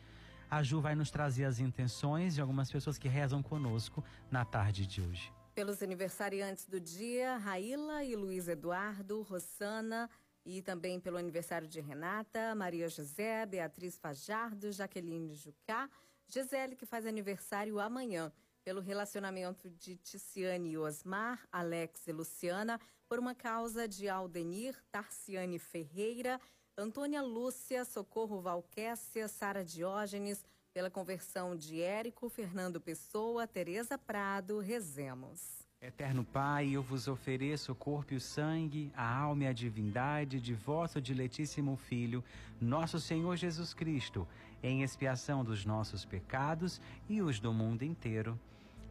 a 0.51 0.63
Ju 0.63 0.81
vai 0.81 0.95
nos 0.95 1.11
trazer 1.11 1.45
as 1.45 1.61
intenções 1.61 2.35
de 2.35 2.41
algumas 2.41 2.71
pessoas 2.71 2.97
que 2.97 3.09
rezam 3.09 3.43
conosco 3.43 4.03
na 4.31 4.45
tarde 4.45 4.87
de 4.87 5.03
hoje. 5.03 5.33
Pelos 5.55 5.83
aniversariantes 5.83 6.67
do 6.67 6.81
dia, 6.81 7.37
Raíla 7.37 8.03
e 8.03 8.17
Luiz 8.17 8.49
Eduardo, 8.49 9.21
Rossana, 9.23 10.09
e 10.45 10.63
também 10.63 10.99
pelo 10.99 11.19
aniversário 11.19 11.69
de 11.69 11.81
Renata, 11.81 12.55
Maria 12.55 12.89
José, 12.89 13.45
Beatriz 13.45 13.99
Fajardo, 13.99 14.73
Jaqueline 14.73 15.35
Jucá, 15.35 15.91
Gisele, 16.27 16.75
que 16.75 16.87
faz 16.87 17.05
aniversário 17.05 17.79
amanhã 17.79 18.33
pelo 18.65 18.81
relacionamento 18.81 19.69
de 19.69 19.97
Ticiane 19.97 20.71
e 20.71 20.79
Osmar, 20.79 21.47
Alex 21.53 22.07
e 22.07 22.13
Luciana, 22.13 22.81
por 23.11 23.19
uma 23.19 23.35
causa 23.35 23.89
de 23.89 24.09
Aldenir, 24.09 24.77
Tarciane 24.93 25.59
Ferreira, 25.59 26.41
Antônia 26.79 27.21
Lúcia, 27.21 27.85
Socorro 27.85 28.41
Valquécia, 28.41 29.27
Sara 29.27 29.65
Diógenes, 29.65 30.45
pela 30.73 30.89
conversão 30.89 31.57
de 31.57 31.83
Érico, 31.83 32.29
Fernando 32.29 32.81
Pessoa, 32.81 33.49
Tereza 33.49 33.99
Prado, 33.99 34.61
rezemos. 34.61 35.67
Eterno 35.83 36.25
Pai, 36.25 36.69
eu 36.69 36.83
vos 36.83 37.09
ofereço 37.09 37.73
o 37.73 37.75
corpo 37.75 38.15
e 38.15 38.17
o 38.17 38.21
sangue, 38.21 38.93
a 38.95 39.13
alma 39.13 39.43
e 39.43 39.47
a 39.49 39.53
divindade 39.53 40.41
de 40.41 40.55
vosso 40.55 41.01
diletíssimo 41.01 41.77
Filho, 41.77 42.23
nosso 42.61 43.01
Senhor 43.01 43.35
Jesus 43.35 43.75
Cristo, 43.75 44.25
em 44.63 44.85
expiação 44.85 45.43
dos 45.43 45.65
nossos 45.65 46.05
pecados 46.05 46.81
e 47.09 47.21
os 47.21 47.41
do 47.41 47.53
mundo 47.53 47.83
inteiro. 47.83 48.39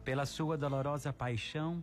Pela 0.04 0.26
sua 0.26 0.58
dolorosa 0.58 1.10
paixão, 1.10 1.82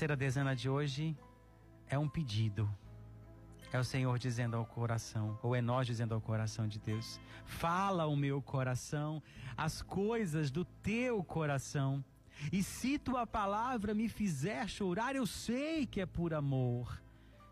Terceira 0.00 0.16
dezena 0.16 0.56
de 0.56 0.66
hoje 0.66 1.14
é 1.86 1.98
um 1.98 2.08
pedido. 2.08 2.66
É 3.70 3.78
o 3.78 3.84
Senhor 3.84 4.18
dizendo 4.18 4.56
ao 4.56 4.64
coração, 4.64 5.38
ou 5.42 5.54
é 5.54 5.60
nós 5.60 5.86
dizendo 5.86 6.14
ao 6.14 6.22
coração 6.22 6.66
de 6.66 6.78
Deus: 6.78 7.20
Fala 7.44 8.06
o 8.06 8.16
meu 8.16 8.40
coração 8.40 9.22
as 9.58 9.82
coisas 9.82 10.50
do 10.50 10.64
teu 10.64 11.22
coração. 11.22 12.02
E 12.50 12.62
se 12.62 12.98
tua 12.98 13.26
palavra 13.26 13.92
me 13.92 14.08
fizer 14.08 14.66
chorar, 14.70 15.14
eu 15.14 15.26
sei 15.26 15.84
que 15.84 16.00
é 16.00 16.06
por 16.06 16.32
amor. 16.32 16.98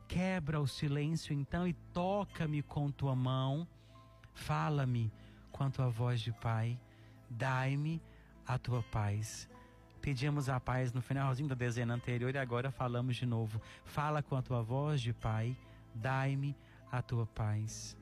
Quebra 0.09 0.59
o 0.59 0.67
silêncio 0.67 1.35
então 1.35 1.69
e 1.69 1.75
toca-me 1.93 2.63
com 2.63 2.91
tua 2.91 3.15
mão. 3.15 3.69
Fala-me 4.33 5.13
com 5.53 5.65
a 5.65 5.71
tua 5.71 5.91
voz 5.91 6.19
de 6.23 6.33
Pai. 6.33 6.81
Dai-me 7.29 8.01
a 8.47 8.57
tua 8.57 8.83
paz. 8.85 9.47
Pedimos 10.09 10.49
a 10.49 10.59
paz 10.59 10.91
no 10.91 11.03
finalzinho 11.03 11.51
da 11.51 11.55
dezena 11.55 11.93
anterior 11.93 12.35
e 12.35 12.39
agora 12.39 12.71
falamos 12.71 13.15
de 13.15 13.27
novo. 13.27 13.61
Fala 13.85 14.23
com 14.23 14.37
a 14.37 14.41
tua 14.41 14.63
voz 14.63 15.03
de 15.03 15.13
Pai, 15.13 15.55
dai-me 15.95 16.57
a 16.91 17.03
tua 17.03 17.27
paz. 17.27 17.95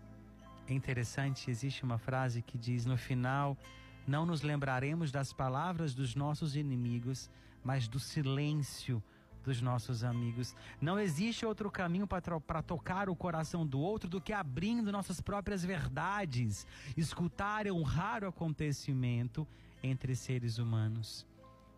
É 0.69 0.73
interessante, 0.73 1.51
existe 1.51 1.83
uma 1.83 1.99
frase 1.99 2.43
que 2.43 2.57
diz 2.57 2.87
no 2.87 2.97
final: 2.97 3.59
Não 4.07 4.25
nos 4.25 4.43
lembraremos 4.43 5.11
das 5.11 5.33
palavras 5.33 5.95
dos 5.95 6.15
nossos 6.15 6.55
inimigos, 6.55 7.29
mas 7.65 7.89
do 7.89 7.99
silêncio 7.99 9.03
dos 9.43 9.61
nossos 9.61 10.05
amigos. 10.05 10.55
Não 10.81 11.01
existe 11.01 11.45
outro 11.45 11.69
caminho 11.73 12.07
para 12.07 12.63
tocar 12.63 13.09
o 13.09 13.17
coração 13.17 13.67
do 13.67 13.81
outro 13.81 14.09
do 14.09 14.21
que 14.21 14.33
abrindo 14.33 14.93
nossas 14.93 15.21
próprias 15.21 15.65
verdades, 15.65 16.69
escutar 16.97 17.67
é 17.67 17.73
um 17.73 17.83
raro 17.83 18.29
acontecimento 18.29 19.45
entre 19.83 20.15
seres 20.15 20.59
humanos. 20.59 21.27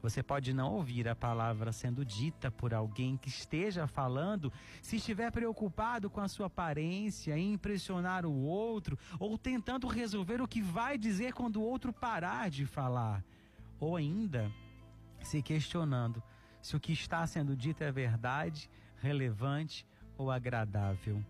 Você 0.01 0.23
pode 0.23 0.53
não 0.53 0.73
ouvir 0.75 1.09
a 1.09 1.17
palavra 1.17 1.73
sendo 1.73 2.05
dita 2.05 2.51
por 2.51 2.73
alguém 2.73 3.17
que 3.17 3.29
esteja 3.29 3.87
falando, 3.87 4.53
se 4.81 4.97
estiver 4.97 5.31
preocupado 5.33 6.09
com 6.09 6.21
a 6.21 6.29
sua 6.29 6.47
aparência, 6.47 7.37
em 7.37 7.55
impressionar 7.55 8.25
o 8.25 8.33
outro, 8.33 8.99
ou 9.19 9.37
tentando 9.37 9.89
resolver 9.89 10.41
o 10.41 10.47
que 10.47 10.63
vai 10.63 10.97
dizer 10.97 11.33
quando 11.33 11.57
o 11.57 11.65
outro 11.65 11.93
parar 11.93 12.49
de 12.49 12.65
falar, 12.65 13.25
ou 13.81 13.97
ainda 13.97 14.51
se 15.23 15.43
questionando 15.43 16.23
se 16.63 16.77
o 16.77 16.81
que 16.81 16.93
está 16.93 17.27
sendo 17.27 17.57
dito 17.57 17.83
é 17.83 17.91
verdade, 17.91 18.71
relevante 18.97 19.87
ou 20.17 20.31
agradável. 20.31 21.25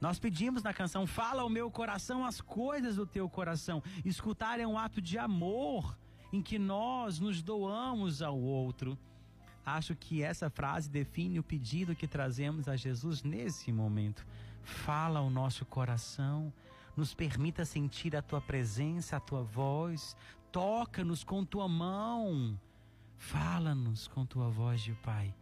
Nós 0.00 0.18
pedimos 0.18 0.62
na 0.62 0.74
canção 0.74 1.06
Fala 1.06 1.42
ao 1.42 1.48
meu 1.48 1.70
coração 1.70 2.24
as 2.24 2.40
coisas 2.40 2.96
do 2.96 3.06
teu 3.06 3.28
coração. 3.28 3.82
Escutar 4.04 4.60
é 4.60 4.66
um 4.66 4.78
ato 4.78 5.00
de 5.00 5.18
amor 5.18 5.96
em 6.32 6.42
que 6.42 6.58
nós 6.58 7.18
nos 7.18 7.42
doamos 7.42 8.22
ao 8.22 8.38
outro. 8.38 8.98
Acho 9.64 9.94
que 9.94 10.22
essa 10.22 10.48
frase 10.48 10.88
define 10.88 11.38
o 11.38 11.42
pedido 11.42 11.96
que 11.96 12.06
trazemos 12.06 12.68
a 12.68 12.76
Jesus 12.76 13.22
nesse 13.22 13.72
momento. 13.72 14.26
Fala 14.62 15.20
ao 15.20 15.30
nosso 15.30 15.64
coração, 15.64 16.52
nos 16.96 17.14
permita 17.14 17.64
sentir 17.64 18.16
a 18.16 18.22
tua 18.22 18.40
presença, 18.40 19.16
a 19.16 19.20
tua 19.20 19.42
voz, 19.42 20.16
toca-nos 20.52 21.22
com 21.22 21.44
tua 21.44 21.68
mão, 21.68 22.58
fala-nos 23.16 24.08
com 24.08 24.24
tua 24.24 24.48
voz 24.48 24.80
de 24.80 24.92
Pai, 24.94 25.34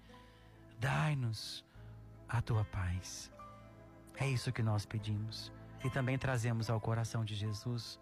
dai-nos 0.81 1.65
a 2.29 2.43
tua 2.43 2.65
paz. 2.65 3.31
É 4.17 4.29
isso 4.29 4.53
que 4.53 4.63
nós 4.63 4.87
pedimos 4.87 5.53
e 5.85 5.91
também 5.91 6.17
trazemos 6.17 6.71
ao 6.71 6.81
coração 6.81 7.25
de 7.25 7.35
Jesus 7.35 8.01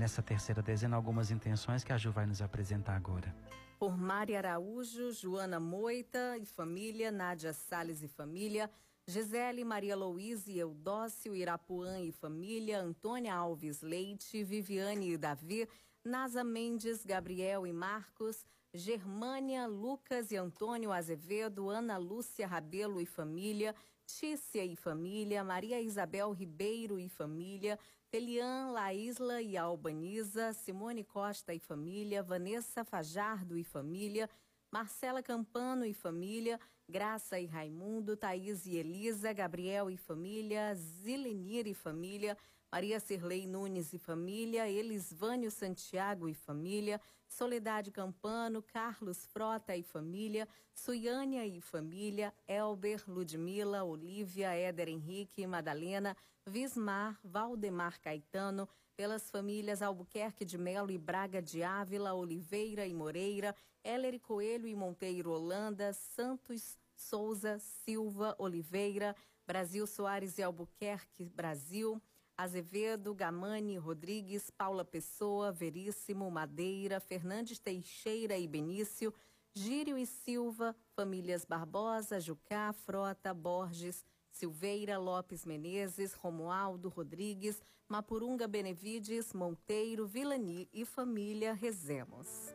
nessa 0.00 0.22
terceira 0.22 0.62
dezena 0.62 0.96
algumas 0.96 1.30
intenções 1.30 1.84
que 1.84 1.92
a 1.92 1.98
Ju 1.98 2.10
vai 2.10 2.24
nos 2.24 2.40
apresentar 2.40 2.96
agora. 2.96 3.36
Por 3.78 3.98
Mari 3.98 4.34
Araújo, 4.34 5.12
Joana 5.12 5.60
Moita 5.60 6.38
e 6.38 6.46
família, 6.46 7.12
Nádia 7.12 7.52
Sales 7.52 8.02
e 8.02 8.08
família, 8.08 8.70
Gisele, 9.06 9.62
Maria 9.62 9.94
Louise, 9.94 10.56
Eudócio, 10.56 11.36
Irapuã 11.36 12.00
e 12.00 12.12
família, 12.12 12.80
Antônia 12.80 13.34
Alves 13.34 13.82
Leite, 13.82 14.42
Viviane 14.42 15.12
e 15.12 15.18
Davi, 15.18 15.68
Nasa 16.02 16.42
Mendes, 16.42 17.04
Gabriel 17.04 17.66
e 17.66 17.72
Marcos, 17.72 18.42
Germânia, 18.72 19.66
Lucas 19.66 20.30
e 20.30 20.36
Antônio 20.36 20.92
Azevedo, 20.92 21.68
Ana 21.68 21.98
Lúcia 21.98 22.46
Rabelo 22.46 23.02
e 23.02 23.04
família, 23.04 23.74
Tícia 24.06 24.64
e 24.64 24.74
família, 24.76 25.44
Maria 25.44 25.78
Isabel 25.78 26.32
Ribeiro 26.32 26.98
e 26.98 27.08
família, 27.08 27.78
Telian, 28.10 28.72
Laísla 28.72 29.40
e 29.40 29.56
Albaniza, 29.56 30.52
Simone 30.52 31.04
Costa 31.04 31.54
e 31.54 31.60
família, 31.60 32.24
Vanessa 32.24 32.84
Fajardo 32.84 33.56
e 33.56 33.62
família, 33.62 34.28
Marcela 34.68 35.22
Campano 35.22 35.84
e 35.84 35.94
família, 35.94 36.58
Graça 36.88 37.38
e 37.38 37.46
Raimundo, 37.46 38.16
Thaís 38.16 38.66
e 38.66 38.74
Elisa, 38.74 39.32
Gabriel 39.32 39.88
e 39.88 39.96
família, 39.96 40.74
Zilenir 40.74 41.68
e 41.68 41.74
família, 41.74 42.36
Maria 42.72 43.00
Cirlei 43.00 43.48
Nunes 43.48 43.92
e 43.92 43.98
família, 43.98 44.68
Elisvânio 44.68 45.50
Santiago 45.50 46.28
e 46.28 46.34
família, 46.34 47.00
Soledade 47.26 47.90
Campano, 47.90 48.62
Carlos 48.62 49.26
Frota 49.26 49.76
e 49.76 49.82
família, 49.82 50.46
Suiânia 50.72 51.44
e 51.44 51.60
família, 51.60 52.32
Elber, 52.46 53.02
Ludmila, 53.08 53.82
Olívia, 53.82 54.54
Éder 54.54 54.88
Henrique, 54.88 55.46
Madalena, 55.48 56.16
Vismar, 56.46 57.18
Valdemar 57.24 58.00
Caetano, 58.00 58.68
pelas 58.96 59.30
famílias 59.30 59.82
Albuquerque 59.82 60.44
de 60.44 60.56
Melo 60.56 60.92
e 60.92 60.98
Braga 60.98 61.42
de 61.42 61.64
Ávila, 61.64 62.14
Oliveira 62.14 62.86
e 62.86 62.94
Moreira, 62.94 63.54
Heller 63.82 64.20
Coelho 64.20 64.68
e 64.68 64.74
Monteiro 64.76 65.32
Holanda, 65.32 65.92
Santos 65.92 66.78
Souza, 66.94 67.58
Silva, 67.58 68.36
Oliveira, 68.38 69.16
Brasil 69.46 69.86
Soares 69.86 70.38
e 70.38 70.42
Albuquerque, 70.42 71.24
Brasil, 71.24 72.00
Azevedo, 72.40 73.14
Gamani, 73.14 73.76
Rodrigues, 73.76 74.50
Paula 74.50 74.82
Pessoa, 74.82 75.52
Veríssimo, 75.52 76.30
Madeira, 76.30 76.98
Fernandes 76.98 77.58
Teixeira 77.58 78.38
e 78.38 78.48
Benício, 78.48 79.12
Gírio 79.54 79.98
e 79.98 80.06
Silva, 80.06 80.74
famílias 80.96 81.44
Barbosa, 81.44 82.18
Jucá, 82.18 82.72
Frota, 82.72 83.34
Borges, 83.34 84.02
Silveira, 84.30 84.96
Lopes 84.96 85.44
Menezes, 85.44 86.14
Romualdo 86.14 86.88
Rodrigues, 86.88 87.62
Mapurunga 87.86 88.48
Benevides, 88.48 89.34
Monteiro, 89.34 90.06
Vilani 90.06 90.66
e 90.72 90.86
família 90.86 91.52
Rezemos. 91.52 92.54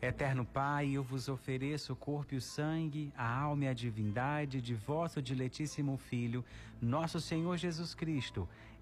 Eterno 0.00 0.44
Pai, 0.44 0.90
eu 0.90 1.02
vos 1.02 1.28
ofereço 1.28 1.94
o 1.94 1.96
corpo 1.96 2.34
e 2.34 2.36
o 2.36 2.40
sangue, 2.40 3.10
a 3.16 3.26
alma 3.26 3.64
e 3.64 3.68
a 3.68 3.72
divindade 3.72 4.60
de 4.60 4.74
vosso 4.74 5.22
diletíssimo 5.22 5.96
Filho, 5.96 6.44
nosso 6.80 7.20
Senhor 7.20 7.56
Jesus 7.56 7.94
Cristo, 7.94 8.46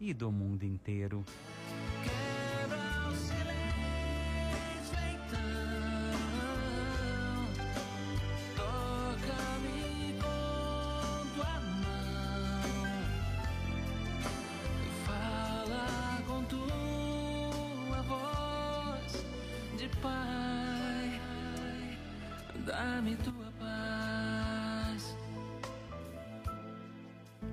e 0.00 0.14
do 0.14 0.30
mundo 0.30 0.64
inteiro. 0.64 1.24
dá-me 22.68 23.16
tua 23.16 23.47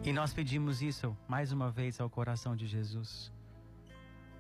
E 0.06 0.14
nós 0.14 0.32
pedimos 0.32 0.84
isso 0.84 1.18
mais 1.28 1.52
uma 1.52 1.72
vez 1.72 2.00
ao 2.00 2.08
coração 2.08 2.56
de 2.56 2.68
Jesus. 2.68 3.34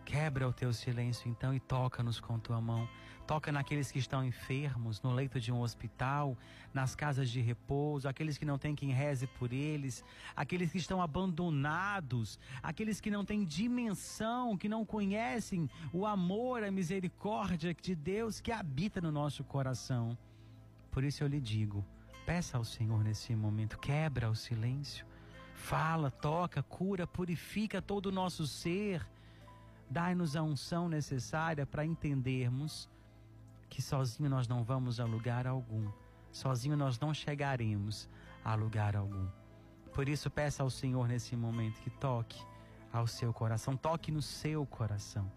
Quebra 0.05 0.47
o 0.47 0.53
teu 0.53 0.71
silêncio 0.71 1.27
então 1.27 1.55
e 1.55 1.59
toca-nos 1.59 2.19
com 2.19 2.37
tua 2.37 2.61
mão. 2.61 2.87
Toca 3.25 3.51
naqueles 3.51 3.91
que 3.91 3.97
estão 3.97 4.23
enfermos, 4.23 5.01
no 5.01 5.11
leito 5.11 5.39
de 5.39 5.51
um 5.51 5.61
hospital, 5.61 6.37
nas 6.71 6.93
casas 6.93 7.31
de 7.31 7.41
repouso, 7.41 8.07
aqueles 8.07 8.37
que 8.37 8.45
não 8.45 8.59
têm 8.59 8.75
quem 8.75 8.91
reze 8.91 9.25
por 9.25 9.51
eles, 9.51 10.05
aqueles 10.35 10.71
que 10.71 10.77
estão 10.77 11.01
abandonados, 11.01 12.37
aqueles 12.61 13.01
que 13.01 13.09
não 13.09 13.25
têm 13.25 13.43
dimensão, 13.43 14.55
que 14.55 14.69
não 14.69 14.85
conhecem 14.85 15.67
o 15.91 16.05
amor, 16.05 16.63
a 16.63 16.69
misericórdia 16.69 17.73
de 17.73 17.95
Deus 17.95 18.39
que 18.39 18.51
habita 18.51 19.01
no 19.01 19.11
nosso 19.11 19.43
coração. 19.43 20.15
Por 20.91 21.03
isso 21.03 21.23
eu 21.23 21.27
lhe 21.27 21.41
digo: 21.41 21.83
peça 22.23 22.55
ao 22.55 22.63
Senhor 22.63 23.03
nesse 23.03 23.35
momento, 23.35 23.79
quebra 23.79 24.29
o 24.29 24.35
silêncio, 24.35 25.07
fala, 25.55 26.11
toca, 26.11 26.61
cura, 26.61 27.07
purifica 27.07 27.81
todo 27.81 28.07
o 28.07 28.11
nosso 28.11 28.45
ser. 28.45 29.05
Dai-nos 29.89 30.35
a 30.35 30.43
unção 30.43 30.89
necessária 30.89 31.65
para 31.65 31.85
entendermos 31.85 32.89
que 33.69 33.81
sozinho 33.81 34.29
nós 34.29 34.47
não 34.47 34.63
vamos 34.63 34.99
a 34.99 35.05
lugar 35.05 35.47
algum, 35.47 35.89
sozinho 36.31 36.77
nós 36.77 36.99
não 36.99 37.13
chegaremos 37.13 38.07
a 38.43 38.53
lugar 38.53 38.95
algum. 38.95 39.27
Por 39.93 40.09
isso, 40.09 40.29
peça 40.29 40.61
ao 40.61 40.69
Senhor 40.69 41.07
nesse 41.07 41.35
momento 41.35 41.79
que 41.81 41.89
toque 41.89 42.39
ao 42.91 43.07
seu 43.07 43.33
coração, 43.33 43.75
toque 43.75 44.11
no 44.11 44.21
seu 44.21 44.65
coração. 44.65 45.31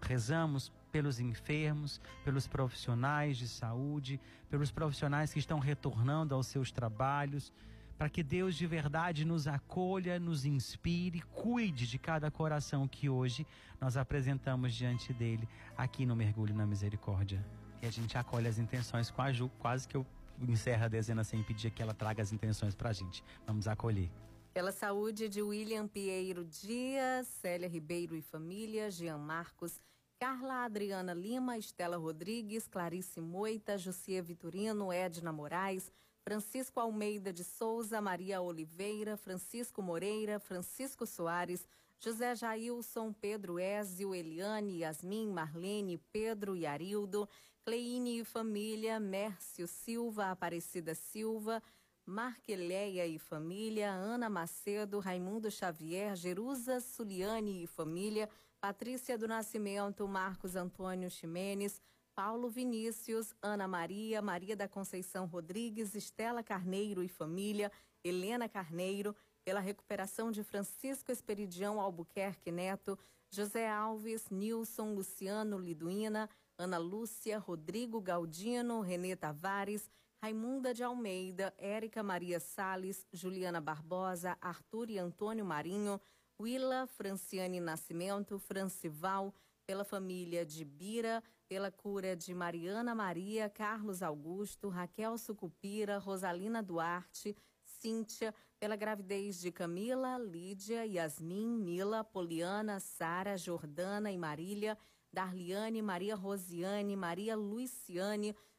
Rezamos 0.00 0.72
pelos 0.92 1.18
enfermos, 1.18 2.00
pelos 2.24 2.46
profissionais 2.46 3.36
de 3.36 3.48
saúde, 3.48 4.20
pelos 4.48 4.70
profissionais 4.70 5.32
que 5.32 5.38
estão 5.38 5.58
retornando 5.58 6.34
aos 6.34 6.46
seus 6.46 6.70
trabalhos, 6.70 7.52
para 7.98 8.08
que 8.08 8.22
Deus 8.22 8.54
de 8.54 8.66
verdade 8.66 9.24
nos 9.24 9.46
acolha, 9.46 10.18
nos 10.18 10.44
inspire, 10.44 11.22
cuide 11.22 11.86
de 11.86 11.98
cada 11.98 12.30
coração 12.30 12.86
que 12.86 13.08
hoje 13.08 13.46
nós 13.80 13.96
apresentamos 13.96 14.74
diante 14.74 15.12
dele 15.12 15.48
aqui 15.76 16.04
no 16.04 16.14
Mergulho 16.14 16.54
na 16.54 16.66
Misericórdia. 16.66 17.44
E 17.82 17.86
a 17.86 17.90
gente 17.90 18.16
acolhe 18.18 18.48
as 18.48 18.58
intenções 18.58 19.10
com 19.10 19.22
a 19.22 19.32
Ju, 19.32 19.50
quase 19.58 19.88
que 19.88 19.96
eu 19.96 20.06
encerro 20.46 20.84
a 20.84 20.88
dezena 20.88 21.24
sem 21.24 21.42
pedir 21.42 21.70
que 21.70 21.82
ela 21.82 21.94
traga 21.94 22.22
as 22.22 22.32
intenções 22.32 22.74
para 22.74 22.90
a 22.90 22.92
gente. 22.92 23.24
Vamos 23.46 23.66
acolher. 23.66 24.10
Pela 24.52 24.72
saúde 24.72 25.28
de 25.28 25.42
William 25.42 25.86
Pieiro 25.86 26.44
Dias, 26.44 27.26
Célia 27.26 27.68
Ribeiro 27.68 28.16
e 28.16 28.22
família, 28.22 28.90
Jean 28.90 29.18
Marcos, 29.18 29.80
Carla 30.18 30.64
Adriana 30.64 31.12
Lima, 31.12 31.58
Estela 31.58 31.98
Rodrigues, 31.98 32.66
Clarice 32.66 33.20
Moita, 33.20 33.76
Jussier 33.76 34.22
Vitorino, 34.22 34.90
Edna 34.90 35.30
Moraes, 35.30 35.92
Francisco 36.26 36.80
Almeida 36.80 37.32
de 37.32 37.44
Souza, 37.44 38.00
Maria 38.00 38.40
Oliveira, 38.40 39.16
Francisco 39.16 39.80
Moreira, 39.80 40.40
Francisco 40.40 41.06
Soares, 41.06 41.64
José 42.00 42.34
Jailson, 42.34 43.12
Pedro 43.12 43.60
Ézio, 43.60 44.12
Eliane, 44.12 44.78
Yasmin, 44.78 45.30
Marlene, 45.30 45.98
Pedro 46.10 46.56
e 46.56 46.66
Arildo, 46.66 47.28
Cleine 47.64 48.18
e 48.18 48.24
família, 48.24 48.98
Mércio 48.98 49.68
Silva, 49.68 50.32
Aparecida 50.32 50.96
Silva, 50.96 51.62
Marqueleia 52.04 53.06
e 53.06 53.20
família, 53.20 53.92
Ana 53.92 54.28
Macedo, 54.28 54.98
Raimundo 54.98 55.48
Xavier, 55.48 56.16
Jerusa 56.16 56.80
Suliane 56.80 57.62
e 57.62 57.68
família, 57.68 58.28
Patrícia 58.60 59.16
do 59.16 59.28
Nascimento, 59.28 60.08
Marcos 60.08 60.56
Antônio 60.56 61.08
Ximenes, 61.08 61.80
Paulo 62.16 62.48
Vinícius, 62.48 63.34
Ana 63.42 63.68
Maria, 63.68 64.22
Maria 64.22 64.56
da 64.56 64.66
Conceição 64.66 65.26
Rodrigues, 65.26 65.94
Estela 65.94 66.42
Carneiro 66.42 67.02
e 67.02 67.08
família, 67.08 67.70
Helena 68.02 68.48
Carneiro, 68.48 69.14
pela 69.44 69.60
recuperação 69.60 70.32
de 70.32 70.42
Francisco 70.42 71.12
Esperidião 71.12 71.78
Albuquerque 71.78 72.50
Neto, 72.50 72.98
José 73.30 73.68
Alves, 73.68 74.30
Nilson, 74.30 74.94
Luciano 74.94 75.58
Liduína, 75.58 76.30
Ana 76.56 76.78
Lúcia, 76.78 77.38
Rodrigo 77.38 78.00
Galdino, 78.00 78.80
Renê 78.80 79.14
Tavares, 79.14 79.90
Raimunda 80.22 80.72
de 80.72 80.82
Almeida, 80.82 81.52
Érica 81.58 82.02
Maria 82.02 82.40
Sales, 82.40 83.06
Juliana 83.12 83.60
Barbosa, 83.60 84.38
Arthur 84.40 84.88
e 84.88 84.98
Antônio 84.98 85.44
Marinho, 85.44 86.00
Willa 86.40 86.86
Franciane 86.86 87.60
Nascimento, 87.60 88.38
Francival, 88.38 89.34
pela 89.66 89.84
família 89.84 90.46
de 90.46 90.64
Bira, 90.64 91.22
pela 91.48 91.70
cura 91.70 92.14
de 92.14 92.32
Mariana 92.32 92.94
Maria, 92.94 93.50
Carlos 93.50 94.00
Augusto, 94.00 94.68
Raquel 94.68 95.18
Sucupira, 95.18 95.98
Rosalina 95.98 96.62
Duarte, 96.62 97.36
Cíntia, 97.64 98.32
pela 98.60 98.76
gravidez 98.76 99.40
de 99.40 99.50
Camila, 99.50 100.18
Lídia, 100.18 100.86
Yasmin, 100.86 101.58
Mila, 101.58 102.04
Poliana, 102.04 102.78
Sara, 102.78 103.36
Jordana 103.36 104.10
e 104.10 104.16
Marília, 104.16 104.78
Darliane, 105.12 105.82
Maria 105.82 106.14
Rosiane, 106.14 106.96
Maria 106.96 107.34
Luciane, 107.34 108.34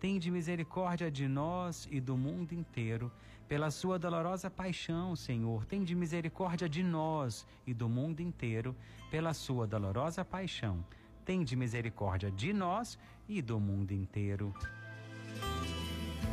Tende 0.00 0.30
misericórdia 0.30 1.10
de 1.10 1.26
nós 1.26 1.88
e 1.90 2.00
do 2.00 2.16
mundo 2.16 2.52
inteiro. 2.52 3.10
Pela 3.48 3.70
sua 3.70 3.98
dolorosa 3.98 4.48
paixão, 4.48 5.16
Senhor, 5.16 5.64
tende 5.64 5.94
misericórdia 5.94 6.68
de 6.68 6.84
nós 6.84 7.44
e 7.66 7.74
do 7.74 7.88
mundo 7.88 8.20
inteiro. 8.20 8.76
Pela 9.10 9.34
sua 9.34 9.66
dolorosa 9.66 10.24
paixão, 10.24 10.84
tende 11.24 11.56
misericórdia 11.56 12.30
de 12.30 12.52
nós 12.52 12.96
e 13.28 13.42
do 13.42 13.58
mundo 13.58 13.92
inteiro. 13.92 14.54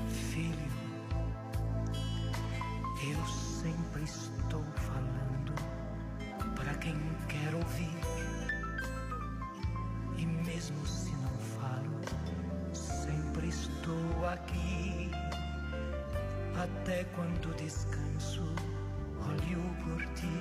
Filho, 0.09 0.71
eu 3.09 3.25
sempre 3.25 4.03
estou 4.03 4.63
falando 4.63 5.53
para 6.55 6.75
quem 6.75 6.95
quer 7.27 7.55
ouvir. 7.55 7.95
E 10.17 10.25
mesmo 10.25 10.85
estou 13.55 14.27
aqui. 14.27 15.11
Até 16.61 17.03
quando 17.15 17.55
descanso, 17.55 18.43
olho 19.19 19.63
por 19.83 20.01
ti, 20.13 20.35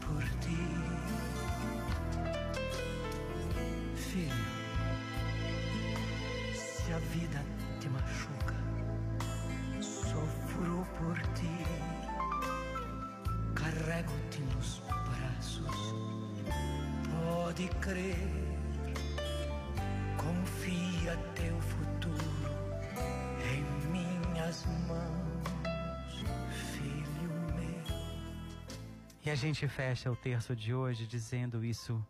por 0.00 0.22
ti. 0.40 0.66
Filho, 3.94 4.44
se 6.54 6.92
a 6.92 6.98
vida 6.98 7.42
te 7.80 7.88
machuca, 7.88 8.56
sofro 9.80 10.86
por 10.98 11.18
ti. 11.34 11.64
Carrego-te 13.54 14.40
nos 14.54 14.82
braços, 14.88 15.94
pode 17.10 17.68
crer 17.80 18.39
Confia 21.00 21.16
teu 21.34 21.58
futuro 21.62 22.14
em 23.42 23.62
minhas 23.88 24.66
mãos, 24.86 26.24
filho 26.74 27.30
meu. 27.54 27.96
E 29.24 29.30
a 29.30 29.34
gente 29.34 29.66
fecha 29.66 30.12
o 30.12 30.16
terço 30.16 30.54
de 30.54 30.74
hoje 30.74 31.06
dizendo 31.06 31.64
isso, 31.64 32.04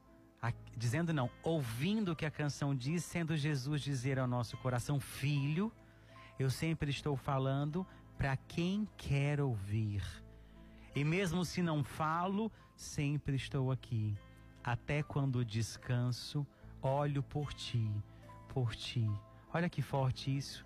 dizendo 0.77 1.13
não, 1.13 1.31
ouvindo 1.45 2.11
o 2.11 2.17
que 2.17 2.27
a 2.27 2.33
canção 2.33 2.75
diz, 2.75 3.05
sendo 3.05 3.37
Jesus 3.37 3.81
dizer 3.81 4.19
ao 4.19 4.27
nosso 4.27 4.57
coração, 4.57 4.99
filho, 4.99 5.73
eu 6.37 6.51
sempre 6.51 6.91
estou 6.91 7.15
falando 7.15 7.87
para 8.19 8.37
quem 8.37 8.89
quer 8.97 9.41
ouvir. 9.41 10.03
E 10.97 11.05
mesmo 11.05 11.45
se 11.45 11.63
não 11.63 11.85
falo, 11.85 12.51
sempre 12.75 13.37
estou 13.37 13.71
aqui, 13.71 14.17
até 14.65 15.01
quando 15.01 15.45
descanso 15.45 16.45
olho 16.83 17.23
por 17.23 17.53
ti, 17.53 17.89
por 18.53 18.75
ti. 18.75 19.09
Olha 19.55 19.69
que 19.69 19.81
forte 19.81 20.37
isso. 20.37 20.65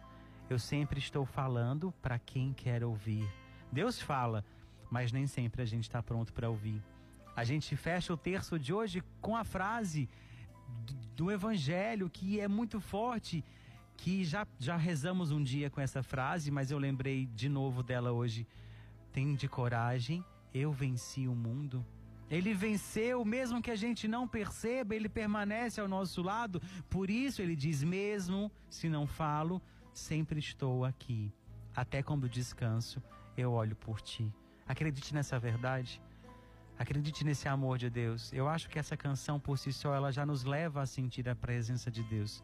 Eu 0.48 0.58
sempre 0.58 0.98
estou 0.98 1.24
falando 1.24 1.92
para 2.02 2.18
quem 2.18 2.52
quer 2.52 2.82
ouvir. 2.82 3.26
Deus 3.70 4.00
fala, 4.00 4.44
mas 4.90 5.12
nem 5.12 5.26
sempre 5.26 5.62
a 5.62 5.64
gente 5.64 5.84
está 5.84 6.02
pronto 6.02 6.32
para 6.32 6.48
ouvir. 6.48 6.82
A 7.36 7.44
gente 7.44 7.76
fecha 7.76 8.12
o 8.12 8.16
terço 8.16 8.58
de 8.58 8.72
hoje 8.72 9.02
com 9.20 9.36
a 9.36 9.44
frase 9.44 10.08
do 11.16 11.30
Evangelho 11.30 12.10
que 12.10 12.40
é 12.40 12.48
muito 12.48 12.80
forte, 12.80 13.44
que 13.96 14.24
já, 14.24 14.46
já 14.58 14.76
rezamos 14.76 15.30
um 15.30 15.42
dia 15.42 15.70
com 15.70 15.80
essa 15.80 16.02
frase, 16.02 16.50
mas 16.50 16.70
eu 16.70 16.78
lembrei 16.78 17.26
de 17.26 17.48
novo 17.48 17.82
dela 17.82 18.12
hoje. 18.12 18.46
Tem 19.12 19.34
de 19.34 19.48
coragem, 19.48 20.24
eu 20.52 20.72
venci 20.72 21.28
o 21.28 21.34
mundo. 21.34 21.84
Ele 22.30 22.54
venceu, 22.54 23.24
mesmo 23.24 23.60
que 23.60 23.70
a 23.70 23.76
gente 23.76 24.08
não 24.08 24.26
perceba, 24.26 24.94
ele 24.94 25.08
permanece 25.08 25.80
ao 25.80 25.88
nosso 25.88 26.22
lado. 26.22 26.60
Por 26.88 27.10
isso 27.10 27.42
ele 27.42 27.54
diz: 27.54 27.82
mesmo 27.82 28.50
se 28.68 28.88
não 28.88 29.06
falo, 29.06 29.60
sempre 29.92 30.38
estou 30.38 30.84
aqui. 30.84 31.32
Até 31.76 32.02
quando 32.02 32.28
descanso, 32.28 33.02
eu 33.36 33.52
olho 33.52 33.76
por 33.76 34.00
ti. 34.00 34.32
Acredite 34.66 35.14
nessa 35.14 35.38
verdade. 35.38 36.00
Acredite 36.78 37.24
nesse 37.24 37.46
amor 37.46 37.78
de 37.78 37.88
Deus. 37.88 38.32
Eu 38.32 38.48
acho 38.48 38.68
que 38.68 38.78
essa 38.78 38.96
canção 38.96 39.38
por 39.38 39.58
si 39.58 39.72
só 39.72 39.94
ela 39.94 40.10
já 40.10 40.24
nos 40.26 40.44
leva 40.44 40.82
a 40.82 40.86
sentir 40.86 41.28
a 41.28 41.34
presença 41.34 41.90
de 41.90 42.02
Deus. 42.02 42.42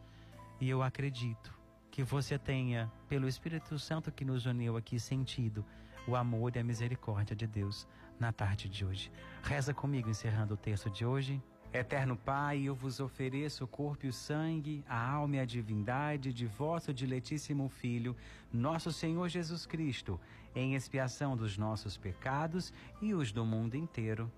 E 0.59 0.69
eu 0.69 0.81
acredito 0.81 1.53
que 1.89 2.03
você 2.03 2.37
tenha, 2.37 2.89
pelo 3.09 3.27
Espírito 3.27 3.77
Santo 3.77 4.11
que 4.11 4.23
nos 4.23 4.45
uniu 4.45 4.77
aqui, 4.77 4.99
sentido 4.99 5.65
o 6.07 6.15
amor 6.15 6.55
e 6.55 6.59
a 6.59 6.63
misericórdia 6.63 7.35
de 7.35 7.45
Deus 7.45 7.87
na 8.21 8.31
tarde 8.31 8.69
de 8.69 8.85
hoje. 8.85 9.11
Reza 9.41 9.73
comigo, 9.73 10.07
encerrando 10.07 10.53
o 10.53 10.57
texto 10.57 10.91
de 10.91 11.03
hoje. 11.03 11.41
Eterno 11.73 12.15
Pai, 12.15 12.61
eu 12.61 12.75
vos 12.75 12.99
ofereço 12.99 13.63
o 13.63 13.67
corpo 13.67 14.05
e 14.05 14.09
o 14.09 14.13
sangue, 14.13 14.83
a 14.87 15.11
alma 15.11 15.37
e 15.37 15.39
a 15.39 15.45
divindade 15.45 16.31
de 16.31 16.45
vosso 16.45 16.93
diletíssimo 16.93 17.67
Filho, 17.67 18.15
nosso 18.53 18.91
Senhor 18.91 19.27
Jesus 19.27 19.65
Cristo, 19.65 20.19
em 20.53 20.75
expiação 20.75 21.35
dos 21.35 21.57
nossos 21.57 21.97
pecados 21.97 22.71
e 23.01 23.13
os 23.15 23.31
do 23.31 23.43
mundo 23.43 23.75
inteiro. 23.75 24.31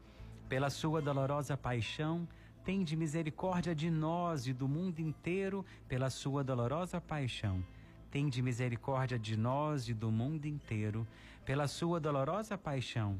Pela 0.47 0.69
sua 0.69 1.01
dolorosa 1.01 1.57
paixão, 1.57 2.25
tende 2.63 2.95
misericórdia 2.95 3.75
de 3.75 3.89
nós 3.89 4.47
e 4.47 4.53
do 4.53 4.67
mundo 4.67 4.99
inteiro, 5.01 5.65
pela 5.89 6.09
sua 6.09 6.41
dolorosa 6.41 7.01
paixão. 7.01 7.61
Tende 8.09 8.41
misericórdia 8.41 9.19
de 9.19 9.35
nós 9.35 9.89
e 9.89 9.93
do 9.93 10.09
mundo 10.09 10.45
inteiro, 10.45 11.05
pela 11.43 11.67
sua 11.67 11.99
dolorosa 11.99 12.57
paixão 12.57 13.19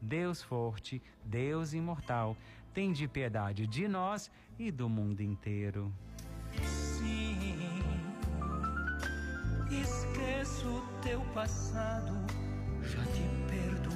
Deus 0.00 0.42
Forte, 0.42 1.02
Deus 1.24 1.72
Imortal. 1.72 2.36
Tende 2.72 3.08
piedade 3.08 3.66
de 3.66 3.88
nós 3.88 4.30
e 4.58 4.70
do 4.70 4.88
mundo 4.88 5.20
inteiro. 5.20 5.92
Sim, 6.64 7.64
esqueço 9.70 10.82
teu 11.02 11.20
passado, 11.34 12.14
já 12.82 13.04
te 13.06 13.22
perdoei. 13.48 13.88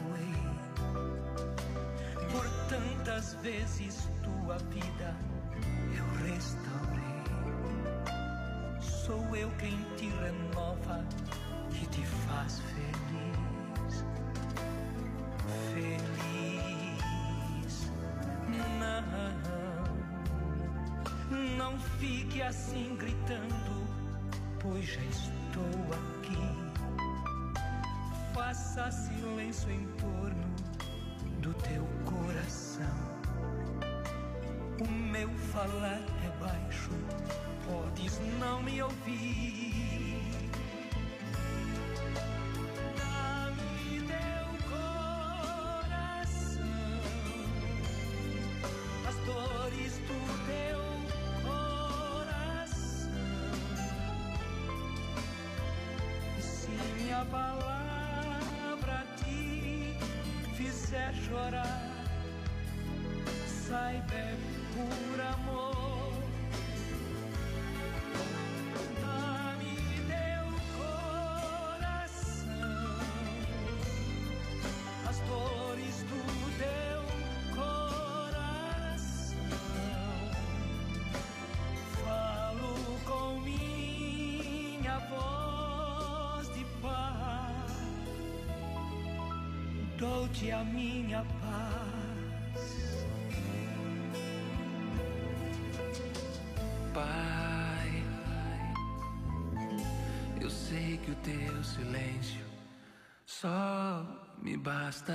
Por 2.31 2.49
tantas 2.69 3.35
vezes 3.43 4.09
tua 4.23 4.59
vida 4.59 5.15
eu 5.97 6.05
restaurei. 6.27 7.03
Sou 8.81 9.37
eu 9.37 9.51
quem 9.59 9.77
te 9.97 10.09
renova 10.09 11.05
e 11.71 11.87
te 11.87 12.05
faz 12.07 12.61
feliz. 12.61 13.52
Feliz. 15.73 16.05
Não, 18.79 19.03
não 21.57 21.79
fique 21.99 22.43
assim 22.43 22.95
gritando, 22.97 23.87
pois 24.61 24.85
já 24.85 25.03
estou 25.05 25.65
aqui. 25.99 26.37
Faça 28.35 28.91
silêncio 28.91 29.71
em 29.71 29.87
torno 29.99 30.55
do 31.41 31.55
teu 31.55 31.87
coração. 32.05 33.13
O 34.79 34.89
meu 34.91 35.29
falar 35.53 36.03
é 36.25 36.29
baixo, 36.39 36.91
podes 37.67 38.21
não 38.39 38.63
me 38.63 38.83
ouvir. 38.83 40.42
Dou-te 90.03 90.51
a 90.51 90.65
minha 90.65 91.25
paz. 91.41 93.07
Pai, 96.93 98.05
eu 100.41 100.51
sei 100.51 100.99
que 100.99 101.13
o 101.13 101.15
teu 101.15 101.63
silêncio 101.63 102.45
só 103.25 104.05
me 104.43 104.57
basta. 104.57 105.15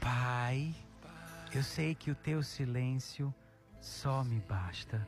Pai, 0.00 0.74
eu 1.54 1.62
sei 1.62 1.94
que 1.94 2.10
o 2.10 2.16
teu 2.16 2.42
silêncio 2.42 3.32
só 3.84 4.24
me 4.24 4.40
basta. 4.40 5.06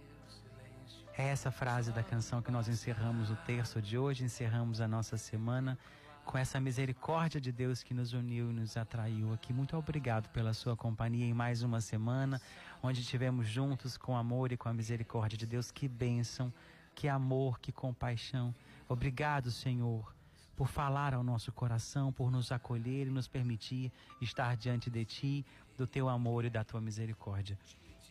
É 1.16 1.28
essa 1.28 1.50
frase 1.50 1.90
da 1.92 2.02
canção 2.02 2.42
que 2.42 2.50
nós 2.50 2.68
encerramos 2.68 3.30
o 3.30 3.36
terço 3.36 3.80
de 3.80 3.96
hoje, 3.96 4.22
encerramos 4.22 4.82
a 4.82 4.86
nossa 4.86 5.16
semana 5.16 5.78
com 6.26 6.36
essa 6.36 6.60
misericórdia 6.60 7.40
de 7.40 7.50
Deus 7.50 7.82
que 7.82 7.94
nos 7.94 8.12
uniu 8.12 8.50
e 8.50 8.52
nos 8.52 8.76
atraiu 8.76 9.32
aqui. 9.32 9.50
Muito 9.50 9.74
obrigado 9.78 10.28
pela 10.28 10.52
sua 10.52 10.76
companhia 10.76 11.24
em 11.24 11.32
mais 11.32 11.62
uma 11.62 11.80
semana, 11.80 12.38
onde 12.82 13.00
estivemos 13.00 13.48
juntos 13.48 13.96
com 13.96 14.14
amor 14.14 14.52
e 14.52 14.58
com 14.58 14.68
a 14.68 14.74
misericórdia 14.74 15.38
de 15.38 15.46
Deus. 15.46 15.70
Que 15.70 15.88
bênção, 15.88 16.52
que 16.94 17.08
amor, 17.08 17.58
que 17.58 17.72
compaixão. 17.72 18.54
Obrigado, 18.86 19.50
Senhor, 19.50 20.14
por 20.54 20.68
falar 20.68 21.14
ao 21.14 21.22
nosso 21.22 21.50
coração, 21.50 22.12
por 22.12 22.30
nos 22.30 22.52
acolher 22.52 23.06
e 23.06 23.10
nos 23.10 23.26
permitir 23.26 23.90
estar 24.20 24.54
diante 24.54 24.90
de 24.90 25.02
Ti, 25.06 25.46
do 25.78 25.86
Teu 25.86 26.10
amor 26.10 26.44
e 26.44 26.50
da 26.50 26.62
Tua 26.62 26.80
misericórdia. 26.80 27.58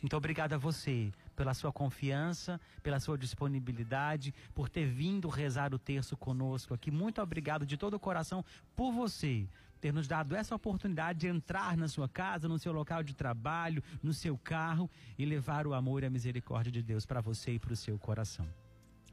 Muito 0.06 0.18
obrigado 0.18 0.54
a 0.54 0.58
você 0.60 1.12
pela 1.36 1.52
sua 1.56 1.72
confiança, 1.74 2.62
pela 2.84 3.00
sua 3.00 3.18
disponibilidade, 3.18 4.36
por 4.54 4.70
ter 4.70 4.86
vindo 4.86 5.28
rezar 5.30 5.74
o 5.74 5.80
terço 5.80 6.16
conosco 6.16 6.76
aqui. 6.76 6.92
Muito 6.92 7.20
obrigado 7.24 7.66
de 7.66 7.76
todo 7.76 7.96
o 7.96 8.00
coração 8.00 8.46
por 8.76 8.92
você 8.92 9.48
ter 9.82 9.92
nos 9.92 10.08
dado 10.08 10.36
essa 10.36 10.54
oportunidade 10.54 11.22
de 11.22 11.28
entrar 11.28 11.76
na 11.76 11.88
sua 11.88 12.08
casa, 12.08 12.48
no 12.48 12.60
seu 12.60 12.72
local 12.72 13.02
de 13.02 13.16
trabalho, 13.16 13.82
no 14.04 14.14
seu 14.14 14.38
carro 14.38 14.88
e 15.18 15.26
levar 15.26 15.66
o 15.66 15.74
amor 15.74 16.04
e 16.04 16.06
a 16.06 16.10
misericórdia 16.12 16.72
de 16.72 16.84
Deus 16.84 17.04
para 17.04 17.20
você 17.20 17.54
e 17.54 17.60
para 17.60 17.74
o 17.74 17.76
seu 17.76 17.98
coração. 17.98 18.46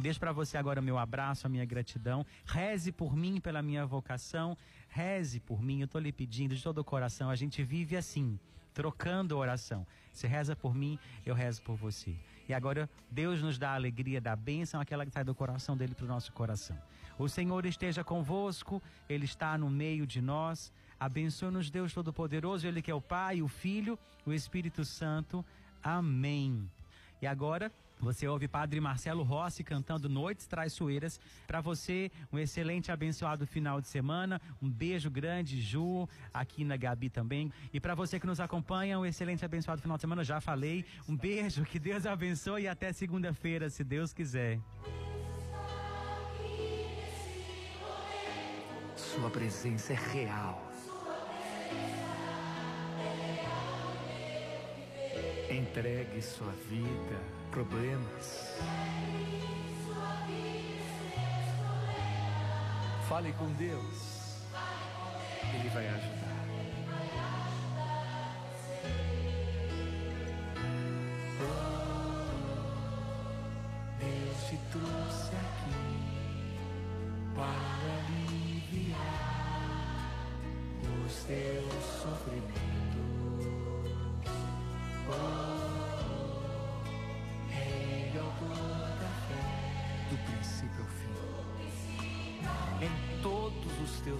Deixo 0.00 0.18
para 0.18 0.32
você 0.32 0.58
agora 0.58 0.80
o 0.80 0.82
meu 0.82 0.98
abraço, 0.98 1.46
a 1.46 1.50
minha 1.50 1.64
gratidão. 1.64 2.26
Reze 2.44 2.90
por 2.90 3.14
mim, 3.14 3.40
pela 3.40 3.62
minha 3.62 3.86
vocação. 3.86 4.58
Reze 4.94 5.40
por 5.40 5.60
mim, 5.60 5.80
eu 5.80 5.86
estou 5.86 6.00
lhe 6.00 6.12
pedindo 6.12 6.54
de 6.54 6.62
todo 6.62 6.78
o 6.78 6.84
coração. 6.84 7.28
A 7.28 7.34
gente 7.34 7.64
vive 7.64 7.96
assim, 7.96 8.38
trocando 8.72 9.36
oração. 9.36 9.84
Você 10.12 10.28
reza 10.28 10.54
por 10.54 10.72
mim, 10.72 10.96
eu 11.26 11.34
rezo 11.34 11.62
por 11.62 11.74
você. 11.74 12.14
E 12.48 12.54
agora 12.54 12.88
Deus 13.10 13.42
nos 13.42 13.58
dá 13.58 13.70
a 13.70 13.74
alegria 13.74 14.20
da 14.20 14.36
bênção, 14.36 14.80
aquela 14.80 15.04
que 15.04 15.10
sai 15.10 15.24
do 15.24 15.34
coração 15.34 15.76
dele 15.76 15.96
para 15.96 16.04
o 16.04 16.06
nosso 16.08 16.32
coração. 16.32 16.80
O 17.18 17.28
Senhor 17.28 17.66
esteja 17.66 18.04
convosco, 18.04 18.80
Ele 19.08 19.24
está 19.24 19.58
no 19.58 19.68
meio 19.68 20.06
de 20.06 20.22
nós. 20.22 20.72
Abençoe-nos, 21.00 21.70
Deus 21.70 21.92
Todo-Poderoso, 21.92 22.64
Ele 22.64 22.80
que 22.80 22.92
é 22.92 22.94
o 22.94 23.00
Pai, 23.00 23.42
o 23.42 23.48
Filho, 23.48 23.98
o 24.24 24.32
Espírito 24.32 24.84
Santo. 24.84 25.44
Amém. 25.82 26.70
E 27.20 27.26
agora 27.26 27.72
você 28.00 28.26
ouve 28.28 28.46
Padre 28.48 28.80
Marcelo 28.80 29.22
Rossi 29.22 29.64
cantando 29.64 30.08
Noites 30.08 30.46
Traiçoeiras. 30.46 31.18
Para 31.46 31.60
você, 31.60 32.10
um 32.32 32.38
excelente 32.38 32.92
abençoado 32.92 33.46
final 33.46 33.80
de 33.80 33.88
semana. 33.88 34.40
Um 34.60 34.70
beijo 34.70 35.10
grande, 35.10 35.60
Ju, 35.60 36.08
aqui 36.32 36.64
na 36.64 36.76
Gabi 36.76 37.08
também. 37.08 37.52
E 37.72 37.80
para 37.80 37.94
você 37.94 38.20
que 38.20 38.26
nos 38.26 38.40
acompanha, 38.40 38.98
um 38.98 39.06
excelente 39.06 39.44
abençoado 39.44 39.80
final 39.80 39.96
de 39.96 40.02
semana. 40.02 40.24
Já 40.24 40.40
falei. 40.40 40.84
Um 41.08 41.16
beijo, 41.16 41.64
que 41.64 41.78
Deus 41.78 42.04
abençoe 42.06 42.62
e 42.62 42.68
até 42.68 42.92
segunda-feira, 42.92 43.70
se 43.70 43.82
Deus 43.82 44.12
quiser. 44.12 44.60
Sua 48.96 49.30
presença 49.30 49.92
é 49.92 49.96
real. 49.96 50.62
Entregue 55.54 56.20
sua 56.20 56.50
vida, 56.68 57.20
problemas. 57.52 58.58
Fale 63.08 63.32
com 63.34 63.46
Deus. 63.52 64.42
Ele 65.54 65.68
vai 65.68 65.86
ajudar. 65.86 66.23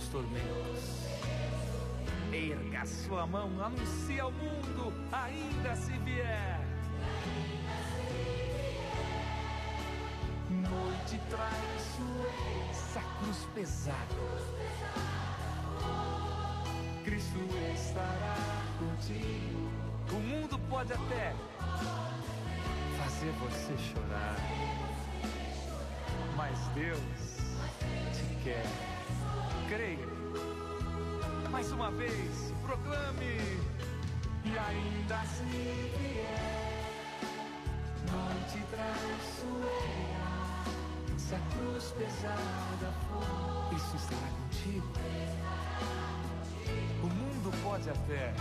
Tormentos. 0.09 1.05
Erga 2.33 2.85
sua 2.87 3.27
mão, 3.27 3.51
anuncie 3.63 4.19
ao 4.21 4.33
mundo, 4.33 4.93
ainda 5.13 5.77
se 5.77 5.93
vier. 5.99 6.61
Noite 10.51 11.21
traiçoeira, 11.31 12.75
cruz 13.21 13.49
pesada. 13.55 14.15
Cristo 17.05 17.39
estará 17.75 18.37
contigo. 18.79 19.71
O 20.11 20.21
mundo 20.21 20.59
pode 20.71 20.93
até 20.93 21.35
fazer 22.99 23.31
você 23.33 23.77
chorar, 23.79 24.37
mas 26.37 26.59
Deus 26.75 27.01
te 28.13 28.45
quer. 28.45 28.94
Creia. 29.69 30.09
Mais 31.51 31.73
uma 31.73 31.91
vez, 31.91 32.53
proclame. 32.63 33.39
E 34.45 34.59
ainda 34.59 35.21
se 35.25 35.43
vier 35.43 36.75
noite 38.13 38.63
traiçoeira, 38.71 40.25
se 41.17 41.35
a 41.35 41.39
cruz 41.39 41.95
pesada 41.99 42.93
for, 43.09 43.75
isso 43.75 43.97
estará 43.97 44.29
contigo. 44.29 44.87
O 47.03 47.07
mundo 47.07 47.51
pode 47.63 47.89
até 47.89 48.35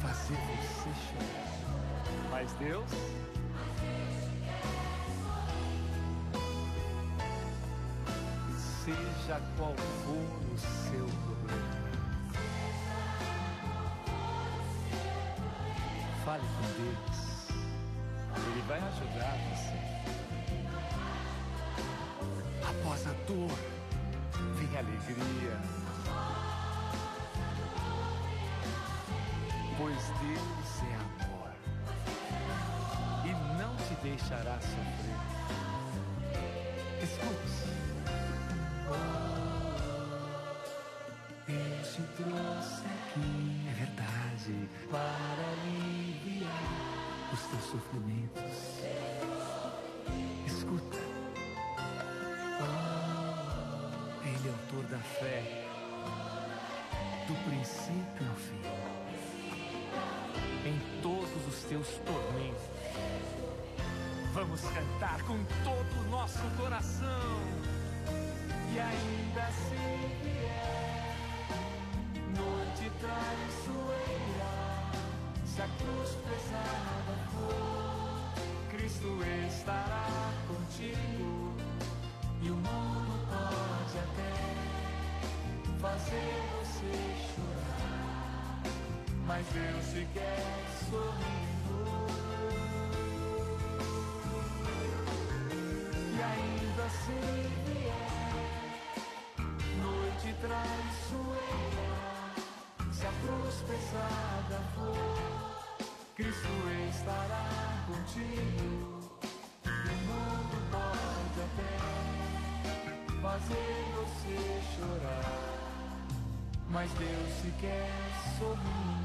fazer 0.00 0.34
você 0.34 0.90
chorar, 1.06 2.30
mas 2.30 2.52
Deus 2.54 2.90
seja 8.94 9.40
qual 9.56 9.74
for 9.76 10.26
o 10.52 10.58
seu 10.58 11.06
problema. 11.24 11.78
Fale 16.24 16.42
com 16.42 16.66
Deus. 16.78 17.18
Ele 18.46 18.62
vai 18.66 18.78
ajudar 18.78 19.36
você. 19.50 19.78
Após 22.66 23.06
a 23.06 23.12
dor, 23.26 23.58
vem 24.56 24.78
alegria. 24.78 25.56
Pois 29.76 30.02
Deus 30.20 30.82
é 30.82 30.94
amor 30.96 31.52
e 33.24 33.30
não 33.60 33.72
te 33.76 33.94
deixará 34.02 34.56
sofrer. 34.60 35.18
Escute. 37.02 37.57
Te 41.98 42.22
trouxe 42.22 42.84
aqui, 42.86 43.66
é 43.68 43.74
verdade, 43.74 44.68
para 44.88 45.44
aliviar 45.50 46.52
os 47.32 47.40
teus 47.40 47.64
sofrimentos. 47.64 48.84
Escuta. 50.46 50.98
Oh, 52.60 54.24
Ele 54.24 54.48
é 54.48 54.50
autor 54.50 54.84
da 54.90 54.98
fé, 54.98 55.66
do 57.26 57.34
princípio 57.50 58.28
ao 58.28 58.36
fim. 58.36 58.62
Em 60.68 61.02
todos 61.02 61.48
os 61.48 61.64
teus 61.64 61.88
tormentos, 61.88 62.62
vamos 64.34 64.60
cantar 64.60 65.20
com 65.22 65.42
todo 65.64 66.06
o 66.06 66.10
nosso 66.10 66.42
coração. 66.56 67.40
E 68.72 68.78
ainda 68.78 69.50
se 69.50 69.74
vier 70.22 70.97
mas 89.38 89.46
Deus 89.52 89.86
te 89.92 90.04
quer 90.14 90.64
sorrindo. 90.90 91.78
E 96.12 96.20
ainda 96.20 96.86
se 96.90 97.18
vier 97.66 98.34
noite 99.80 100.28
traiçoeira, 100.40 101.92
se 102.92 103.06
a 103.06 103.12
cruz 103.22 103.56
pesada 103.68 104.58
for, 104.74 105.86
Cristo 106.16 106.52
estará 106.90 107.46
contigo. 107.86 109.20
E 109.64 109.68
o 109.68 109.98
mundo 110.08 110.56
pode 110.72 111.38
até 111.46 111.74
fazer 113.22 113.78
você 113.94 114.36
chorar, 114.74 115.38
mas 116.70 116.90
Deus 116.94 117.30
se 117.40 117.50
quer 117.60 117.88
sorrindo. 118.36 118.97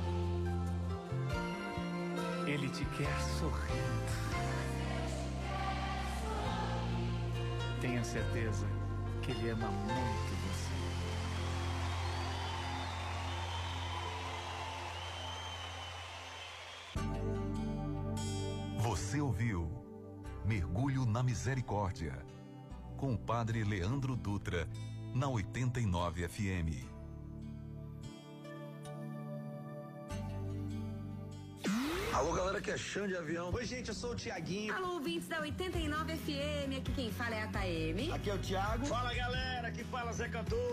Te 2.73 2.85
quer 2.85 3.21
sorrindo. 3.39 4.11
Tenha 7.79 8.03
certeza 8.03 8.65
que 9.21 9.31
Ele 9.31 9.51
ama 9.51 9.67
muito 9.67 10.33
você. 10.47 10.73
Você 18.79 19.21
ouviu 19.21 19.69
Mergulho 20.43 21.05
na 21.05 21.21
Misericórdia 21.21 22.25
com 22.97 23.13
o 23.13 23.17
Padre 23.17 23.63
Leandro 23.63 24.15
Dutra 24.15 24.67
na 25.13 25.29
89 25.29 26.27
FM. 26.27 26.92
Que 32.63 32.71
é 32.71 32.77
chão 32.77 33.05
de 33.05 33.15
avião. 33.17 33.51
Oi, 33.53 33.65
gente, 33.65 33.89
eu 33.89 33.93
sou 33.93 34.11
o 34.11 34.15
Tiaguinho. 34.15 34.73
Alô, 34.73 34.93
ouvintes 34.93 35.27
da 35.27 35.41
89 35.41 36.15
FM, 36.15 36.77
aqui 36.77 36.91
quem 36.95 37.11
fala 37.11 37.35
é 37.35 37.43
a 37.43 37.47
Taeme. 37.49 38.09
Aqui 38.13 38.29
é 38.29 38.33
o 38.33 38.39
Thiago. 38.39 38.85
Fala, 38.85 39.13
galera, 39.13 39.67
aqui 39.67 39.83
fala 39.83 40.13
Zé 40.13 40.29
Cantor. 40.29 40.71